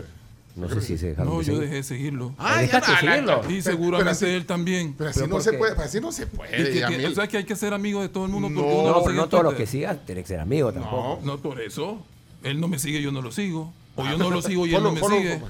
No 0.55 0.69
sé 0.69 0.81
si 0.83 0.99
se 0.99 1.09
dejaron 1.09 1.33
No, 1.33 1.39
de 1.39 1.45
yo 1.47 1.53
seguir. 1.55 1.61
dejé 1.63 1.75
de 1.77 1.83
seguirlo. 1.83 2.35
Ah, 2.39 2.57
ya, 2.57 2.63
¿Dejaste 2.63 2.91
de 2.91 2.95
no, 2.97 3.01
seguirlo? 3.13 3.41
pero- 3.41 3.55
Y 3.55 3.63
seguramente 3.63 3.99
pero 4.05 4.11
así- 4.11 4.27
él 4.37 4.47
también. 4.47 4.95
Pero 4.99 5.11
así 5.11 5.21
¿Pero 5.21 5.35
no 5.35 5.41
se 5.41 5.53
puede, 5.55 5.83
así 5.83 6.01
no 6.01 6.13
se 6.13 6.27
puede. 6.27 6.51
que- 6.73 6.85
que- 6.97 7.07
o 7.07 7.15
sea 7.15 7.27
que 7.27 7.37
hay 7.39 7.45
que 7.45 7.57
ser 7.57 7.73
amigo 7.73 8.03
de 8.03 8.09
todo 8.11 8.27
el 8.27 8.31
mundo 8.31 8.49
porque 8.55 8.61
No, 8.75 8.81
uno 8.83 8.91
No, 8.99 9.03
pero 9.03 9.15
no 9.17 9.29
todos 9.29 9.45
los 9.45 9.55
que 9.55 9.67
sigas 9.67 10.05
tienen 10.05 10.25
que 10.25 10.29
ser 10.29 10.41
amigos 10.41 10.75
tampoco. 10.75 11.21
No 11.25 11.39
por 11.39 11.61
eso. 11.61 12.05
Él 12.43 12.61
no 12.61 12.69
me 12.69 12.79
sigue, 12.79 13.01
yo 13.01 13.13
no 13.13 13.23
lo 13.23 13.33
sigo. 13.33 13.73
O 13.97 14.05
yo 14.05 14.19
no 14.19 14.31
lo 14.31 14.43
sigo 14.43 14.67
y 14.67 14.75
él 14.75 14.83
no 14.83 14.93
me 14.93 15.01
follow- 15.01 15.19
sigue. 15.19 15.41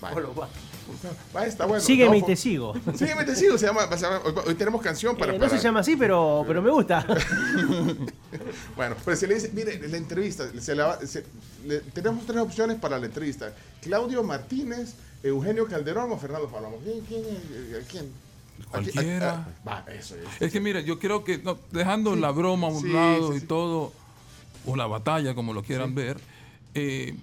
Vaya. 0.00 0.16
Va, 1.34 1.46
está 1.46 1.66
bueno. 1.66 1.82
Sígueme 1.82 2.18
y 2.18 2.22
te 2.22 2.36
sigo. 2.36 2.74
Sígueme 2.96 3.22
y 3.22 3.26
te 3.26 3.36
sigo. 3.36 3.58
Se 3.58 3.66
llama, 3.66 3.88
se 3.96 4.04
llama- 4.04 4.20
hoy, 4.24 4.32
hoy 4.46 4.54
tenemos 4.54 4.80
canción 4.82 5.16
para. 5.16 5.34
Eh, 5.34 5.38
no 5.38 5.48
se 5.48 5.58
llama 5.58 5.80
así, 5.80 5.96
pero, 5.96 6.44
pero 6.46 6.62
me 6.62 6.70
gusta. 6.70 7.04
Bueno, 8.76 8.94
pues 9.04 9.18
se 9.18 9.26
le 9.26 9.34
dice, 9.34 9.50
mire, 9.54 9.88
la 9.88 9.96
entrevista, 9.96 10.44
se 10.60 10.74
la 10.74 10.86
va- 10.86 11.06
se- 11.06 11.24
le- 11.64 11.80
tenemos 11.80 12.26
tres 12.26 12.38
opciones 12.40 12.78
para 12.78 12.98
la 12.98 13.06
entrevista. 13.06 13.52
Claudio 13.80 14.22
Martínez, 14.22 14.94
Eugenio 15.22 15.66
Calderón 15.66 16.12
o 16.12 16.18
Fernando 16.18 16.48
Palomo. 16.48 16.76
¿Quién? 16.84 17.00
¿Quién? 17.06 17.22
eh, 17.24 17.82
¿quién? 17.90 18.10
Cualquiera. 18.70 19.30
aquí- 19.40 19.50
ah, 19.66 19.68
va, 19.68 19.84
eso 19.92 20.16
es. 20.16 20.42
Es 20.42 20.52
que 20.52 20.60
mira, 20.60 20.80
yo 20.80 20.98
creo 20.98 21.24
que 21.24 21.38
no, 21.38 21.58
dejando 21.72 22.14
la 22.16 22.30
broma 22.30 22.66
a 22.68 22.70
un 22.70 22.82
Sí, 22.82 22.92
lado 22.92 23.30
sí, 23.32 23.38
y 23.38 23.40
sí. 23.40 23.46
todo, 23.46 23.92
o 24.66 24.76
la 24.76 24.86
batalla, 24.86 25.34
como 25.34 25.54
lo 25.54 25.62
quieran 25.62 25.94
ver, 25.94 26.18
eh, 26.74 27.14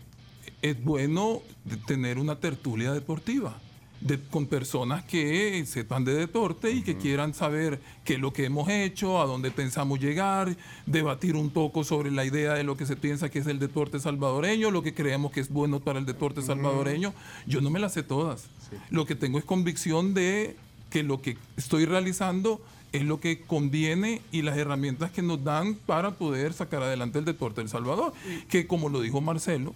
es 0.63 0.83
bueno 0.83 1.41
tener 1.85 2.17
una 2.17 2.39
tertulia 2.39 2.91
deportiva. 2.91 3.59
de- 4.01 4.19
con 4.19 4.47
personas 4.47 5.05
que 5.05 5.63
sepan 5.65 6.03
de 6.03 6.13
deporte 6.13 6.71
y 6.71 6.81
que 6.81 6.97
quieran 6.97 7.33
saber 7.33 7.79
qué 8.03 8.15
es 8.15 8.19
lo 8.19 8.33
que 8.33 8.43
hemos 8.43 8.67
hecho, 8.67 9.21
a 9.21 9.25
dónde 9.25 9.49
pensamos 9.49 9.97
llegar, 10.01 10.57
debatir 10.85 11.37
un 11.37 11.49
poco 11.49 11.85
sobre 11.85 12.11
la 12.11 12.25
idea 12.25 12.53
de 12.53 12.65
lo 12.65 12.75
que 12.75 12.85
se 12.85 12.97
piensa 12.97 13.29
que 13.29 13.39
es 13.39 13.47
el 13.47 13.59
deporte 13.59 14.01
salvadoreño, 14.01 14.71
lo 14.71 14.83
que 14.83 14.93
creemos 14.93 15.31
que 15.31 15.39
es 15.39 15.47
bueno 15.49 15.79
para 15.79 15.99
el 15.99 16.05
deporte 16.05 16.41
salvadoreño. 16.41 17.13
Yo 17.47 17.61
no 17.61 17.69
me 17.69 17.79
las 17.79 17.93
sé 17.93 18.03
todas. 18.03 18.47
Lo 18.89 19.05
que 19.05 19.15
tengo 19.15 19.39
es 19.39 19.45
convicción 19.45 20.13
de 20.13 20.57
que 20.89 21.01
lo 21.03 21.21
que 21.21 21.37
estoy 21.55 21.85
realizando 21.85 22.59
es 22.91 23.03
lo 23.05 23.21
que 23.21 23.39
conviene 23.43 24.21
y 24.33 24.41
las 24.41 24.57
herramientas 24.57 25.11
que 25.11 25.21
nos 25.21 25.41
dan 25.45 25.75
para 25.75 26.11
poder 26.11 26.51
sacar 26.51 26.83
adelante 26.83 27.19
el 27.19 27.25
deporte 27.25 27.61
del 27.61 27.69
Salvador. 27.69 28.11
Que 28.49 28.67
como 28.67 28.89
lo 28.89 28.99
dijo 28.99 29.21
Marcelo, 29.21 29.73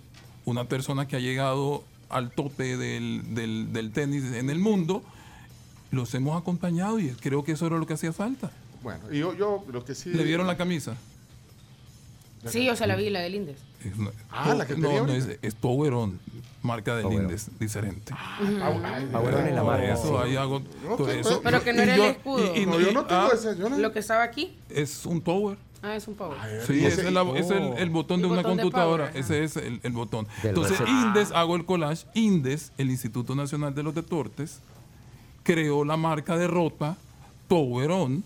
una 0.47 0.63
persona 0.63 1.07
que 1.09 1.17
ha 1.17 1.19
llegado 1.19 1.83
al 2.09 2.31
tope 2.31 2.77
del, 2.77 3.35
del- 3.35 3.73
del 3.73 3.91
tenis 3.91 4.23
en 4.33 4.49
el 4.49 4.59
mundo, 4.59 5.03
los 5.91 6.13
hemos 6.15 6.39
acompañado 6.41 6.99
y 6.99 7.09
creo 7.09 7.43
que 7.43 7.51
eso 7.51 7.67
era 7.67 7.77
lo 7.77 7.85
que 7.85 7.93
hacía 7.95 8.13
falta. 8.13 8.49
Bueno, 8.81 9.01
y 9.11 9.19
yo, 9.19 9.35
yo 9.35 9.65
lo 9.69 9.83
que 9.83 9.93
sí. 9.93 10.09
¿Le 10.11 10.23
vieron 10.23 10.47
la 10.47 10.55
camisa? 10.55 10.95
Sí, 12.45 12.69
o 12.69 12.75
sea, 12.77 12.87
la 12.87 12.95
vi, 12.95 13.09
la 13.09 13.19
del 13.19 13.35
Indes. 13.35 13.57
Ah, 14.31 14.53
la 14.53 14.65
que 14.65 14.75
no, 14.77 14.87
tenía 14.87 15.03
no, 15.03 15.11
ahorita. 15.11 15.33
es, 15.33 15.39
es 15.41 15.55
marca 16.61 16.95
de 16.95 17.03
Power 17.03 17.15
On. 17.15 17.21
Lindes, 17.23 17.49
diferente. 17.59 18.13
Es 18.41 18.51
la 18.53 18.71
Por 18.71 18.81
marca, 19.65 19.93
eso, 19.93 20.19
ahí 20.21 20.35
hago 20.37 20.61
No, 20.87 20.95
todo 20.95 21.11
eso. 21.11 21.41
Pero 21.43 21.61
que 21.61 21.73
no 21.73 21.81
era 21.81 21.97
yo- 21.97 22.03
el 22.05 22.11
escudo. 22.11 22.55
y- 22.55 22.59
y- 22.61 22.65
No, 22.65 22.79
yo 22.79 22.91
no 22.93 23.05
tengo 23.05 23.21
ah. 23.21 23.29
Yo 23.59 23.69
no, 23.69 23.77
Lo 23.77 23.91
que 23.91 23.99
estaba 23.99 24.23
aquí, 24.23 24.57
Es 24.69 25.05
un 25.05 25.19
Power. 25.19 25.57
Ah, 25.81 25.95
es 25.95 26.07
un 26.07 26.15
power. 26.15 26.37
Sí, 26.65 26.85
ese 26.85 27.01
es, 27.01 27.07
el, 27.07 27.17
el 27.77 27.89
botón 27.89 28.21
de 28.21 28.27
una 28.27 28.37
botón 28.37 28.57
de 28.57 28.63
computadora. 28.63 29.07
power, 29.07 29.17
ese 29.17 29.43
es 29.43 29.57
el, 29.57 29.79
el 29.83 29.91
botón. 29.91 30.27
Del 30.41 30.49
Entonces. 30.49 30.79
Indes, 30.87 31.31
hago 31.31 31.55
el 31.55 31.65
collage. 31.65 32.05
Indes, 32.13 32.71
el 32.77 32.89
Instituto 32.89 33.35
Nacional 33.35 33.73
de 33.73 33.83
los 33.83 33.95
Deportes, 33.95 34.59
creó 35.43 35.85
la 35.85 35.97
marca 35.97 36.37
de 36.37 36.47
ropa 36.47 36.97
Power 37.47 37.91
On, 37.91 38.23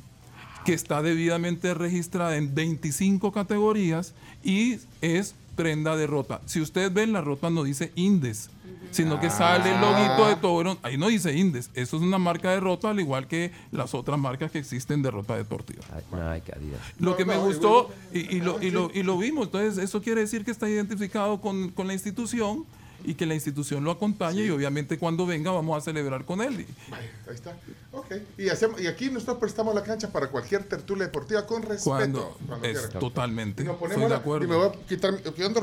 que 0.66 0.74
está 0.74 1.02
debidamente 1.02 1.74
registrada 1.74 2.38
en 2.38 2.54
25 2.54 3.32
categorías 3.32 4.14
y 4.44 4.78
es 5.02 5.36
prenda 5.56 5.96
de 5.96 6.08
rota. 6.08 6.42
Si 6.46 6.62
ustedes 6.62 6.94
ven, 6.94 7.14
la 7.14 7.22
ropa 7.22 7.50
no 7.50 7.64
dice 7.64 7.92
Indes, 7.96 8.50
sino 8.90 9.20
que 9.20 9.30
sale 9.30 9.74
el 9.74 9.80
loguito 9.80 10.28
de 10.28 10.36
Power 10.38 10.68
On. 10.68 10.80
Ahí 10.82 10.98
no 10.98 11.08
dice 11.08 11.34
Indes. 11.38 11.70
Eso 11.76 11.98
es 11.98 12.04
una 12.04 12.18
marca 12.18 12.52
de 12.52 12.60
ropa, 12.60 12.90
al 12.90 13.00
igual 13.00 13.28
que 13.28 13.52
las 13.72 13.94
otras 13.94 14.18
marcas 14.20 14.52
que 14.52 14.60
existen 14.60 15.02
de 15.02 15.12
ropa 15.12 15.38
deportiva. 15.38 15.84
Ay, 15.94 16.42
Adidas. 16.56 16.82
Lo 17.00 17.12
No, 17.12 17.18
que 17.18 17.26
me 17.26 17.36
no, 17.36 17.46
gustó 17.46 17.90
y- 18.14 18.40
lo, 18.40 18.62
y, 18.62 18.72
lo, 18.72 18.90
y 18.94 19.04
lo 19.04 19.18
vimos, 19.18 19.46
entonces 19.46 19.78
eso 19.84 20.02
quiere 20.02 20.22
decir 20.22 20.44
que 20.44 20.52
está 20.52 20.68
identificado 20.70 21.40
con, 21.40 21.70
con 21.70 21.88
la 21.88 21.94
institución 21.94 22.66
y 23.04 23.16
que 23.16 23.26
la 23.26 23.34
institución 23.34 23.84
lo 23.84 23.90
acompaña 23.90 24.42
y 24.44 24.50
obviamente 24.52 25.00
cuando 25.00 25.26
venga 25.26 25.50
vamos 25.50 25.76
a 25.76 25.82
celebrar 25.82 26.24
con 26.24 26.40
él. 26.42 26.62
Y 26.62 26.94
Ahí 26.94 27.10
está. 27.34 27.58
Ok. 27.94 28.14
Y, 28.38 28.50
hacemos, 28.50 28.80
y 28.80 28.86
aquí 28.88 29.10
nosotros 29.10 29.38
prestamos 29.40 29.74
la 29.74 29.82
cancha 29.84 30.12
para 30.12 30.28
cualquier 30.30 30.66
tertulia 30.66 31.06
deportiva 31.06 31.48
con 31.48 31.64
respeto. 31.64 31.90
Cuando, 31.90 32.38
cuando 32.48 32.68
es 32.68 32.90
totalmente, 32.92 33.64
Y 33.64 33.66
nos 33.66 33.80
de 33.80 34.08
la- 34.10 34.18
acuerdo. 34.18 34.46
Y 34.46 34.50
me 34.50 34.56
voy 34.56 34.68
a 34.68 34.72
quitar 34.88 35.14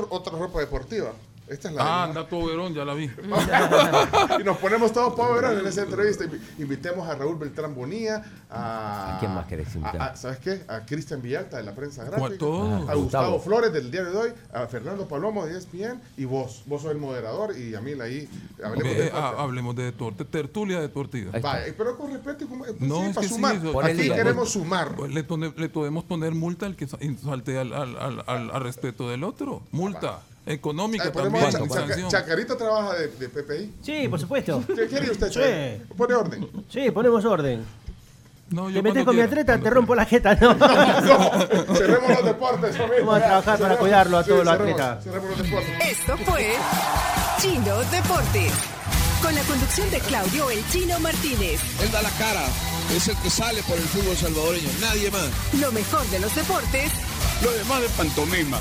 otra 0.09 0.37
ropa 0.37 0.59
deportiva. 0.59 1.13
Esta 1.49 1.69
es 1.69 1.75
la. 1.75 1.81
Ah, 1.83 2.03
de- 2.05 2.09
anda 2.11 2.27
tu 2.29 2.45
verón, 2.47 2.73
ya 2.73 2.85
la 2.85 2.93
vi. 2.93 3.05
y 4.39 4.43
nos 4.43 4.57
ponemos 4.57 4.91
todos 4.93 5.13
power 5.15 5.59
en 5.59 5.65
esa 5.67 5.83
entrevista. 5.83 6.25
Invi- 6.25 6.39
Invitemos 6.59 7.07
a 7.07 7.15
Raúl 7.15 7.37
Beltrán 7.37 7.73
Bonilla, 7.75 8.23
a. 8.49 9.15
¿A 9.15 9.19
quién 9.19 9.33
más 9.33 9.45
querés 9.47 9.73
invitar? 9.75 10.01
a- 10.01 10.05
a- 10.07 10.15
¿Sabes 10.15 10.37
qué? 10.39 10.61
A 10.67 10.85
Cristian 10.85 11.21
Villalta 11.21 11.57
de 11.57 11.63
la 11.63 11.73
prensa 11.73 12.03
gráfica. 12.03 12.19
¿Cuál 12.19 12.37
todo? 12.37 12.63
A 12.75 12.77
Gustavo, 12.79 13.01
Gustavo. 13.01 13.39
Flores 13.39 13.73
del 13.73 13.89
diario 13.91 14.11
de 14.11 14.17
hoy. 14.17 14.33
A 14.53 14.67
Fernando 14.67 15.07
Palomo 15.07 15.45
de 15.45 15.57
ESPN. 15.57 15.99
Y 16.17 16.25
vos. 16.25 16.63
Vos 16.65 16.81
sos 16.83 16.91
el 16.91 16.97
moderador. 16.97 17.57
Y 17.57 17.75
a 17.75 17.81
mí 17.81 17.93
ahí. 17.99 18.29
Hablemos 18.63 18.95
de 18.97 19.11
ah, 19.13 19.33
hablemos 19.37 19.75
de 19.75 19.83
deporte, 19.83 20.25
tertulia. 20.25 20.79
Ahí 20.79 21.39
está. 21.39 21.39
Vaya, 21.39 21.73
pero 21.77 21.97
con 21.97 22.11
respeto 22.11 22.43
y 22.43 22.47
como, 22.47 22.65
No, 22.79 23.01
sí, 23.01 23.05
es 23.07 23.15
para 23.15 23.21
que 23.21 23.27
sí, 23.27 23.33
sumar. 23.33 23.55
eso- 23.55 23.71
Ponle 23.73 23.91
Aquí 23.91 24.01
día, 24.03 24.15
queremos 24.15 24.49
sumar. 24.51 24.95
Pues 24.95 25.11
le, 25.13 25.23
podemos 25.69 26.03
poner 26.03 26.33
multa 26.35 26.65
al 26.65 26.75
que 26.75 26.87
sa- 26.87 26.97
salte 27.23 27.57
al, 27.57 27.73
al- 27.73 27.97
al- 27.97 28.23
al- 28.27 28.51
al 28.51 28.61
respeto 28.61 29.09
del 29.09 29.23
otro. 29.23 29.61
Multa 29.71 30.19
económica 30.53 31.11
ponemos 31.11 31.39
también. 31.51 31.61
a 31.61 31.65
y 31.65 31.69
Chaca- 31.69 31.87
sanción. 31.87 32.09
Chacarito 32.11 32.57
trabaja 32.57 32.93
de, 32.95 33.07
de 33.07 33.29
PPI. 33.29 33.73
Sí, 33.83 34.07
por 34.07 34.19
supuesto. 34.19 34.63
¿Qué 34.67 34.87
quiere 34.87 35.11
usted, 35.11 35.27
Sí. 35.27 35.33
Chacarito? 35.39 35.95
Pone 35.95 36.13
orden. 36.15 36.49
Sí, 36.69 36.91
ponemos 36.91 37.23
orden. 37.25 37.63
No, 38.49 38.67
yo 38.69 38.77
Te 38.77 38.81
metes 38.81 39.05
con 39.05 39.15
mi 39.15 39.21
atleta, 39.21 39.59
te 39.59 39.69
rompo 39.69 39.93
la 39.93 40.05
jeta, 40.05 40.33
¿no? 40.41 40.55
No, 40.55 41.75
cerremos 41.75 42.09
los 42.09 42.25
deportes. 42.25 42.75
amigo. 42.79 42.95
Vamos 43.05 43.15
a 43.15 43.25
trabajar 43.25 43.59
para 43.59 43.77
cuidarlo 43.77 44.17
a 44.17 44.23
todos 44.23 44.43
los 44.43 44.53
atletas. 44.53 45.03
Cerremos 45.03 45.29
los 45.29 45.43
deportes. 45.43 45.69
Esto 45.91 46.17
fue 46.25 46.53
Chino 47.39 47.77
Deportes. 47.91 48.51
Con 49.21 49.35
la 49.35 49.41
conducción 49.43 49.91
de 49.91 49.99
Claudio 49.99 50.49
El 50.49 50.65
Chino 50.69 50.97
Martínez. 51.01 51.59
Él 51.83 51.91
da 51.91 52.01
la 52.01 52.09
cara, 52.11 52.41
es 52.95 53.07
el 53.09 53.17
que 53.17 53.29
sale 53.29 53.61
por 53.63 53.75
el 53.77 53.83
fútbol 53.83 54.15
salvadoreño, 54.15 54.69
nadie 54.79 55.11
más. 55.11 55.27
Lo 55.59 55.71
mejor 55.73 56.05
de 56.07 56.19
los 56.19 56.33
deportes 56.33 56.89
Lo 57.43 57.51
demás 57.51 57.81
de 57.81 57.89
pantomima. 57.89 58.59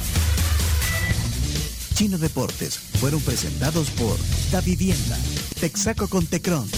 Chino 1.98 2.16
Deportes 2.16 2.78
fueron 3.00 3.20
presentados 3.22 3.90
por 3.90 4.16
Da 4.52 4.60
Vivienda, 4.60 5.18
Texaco 5.58 6.06
con 6.06 6.24
Tecron, 6.26 6.70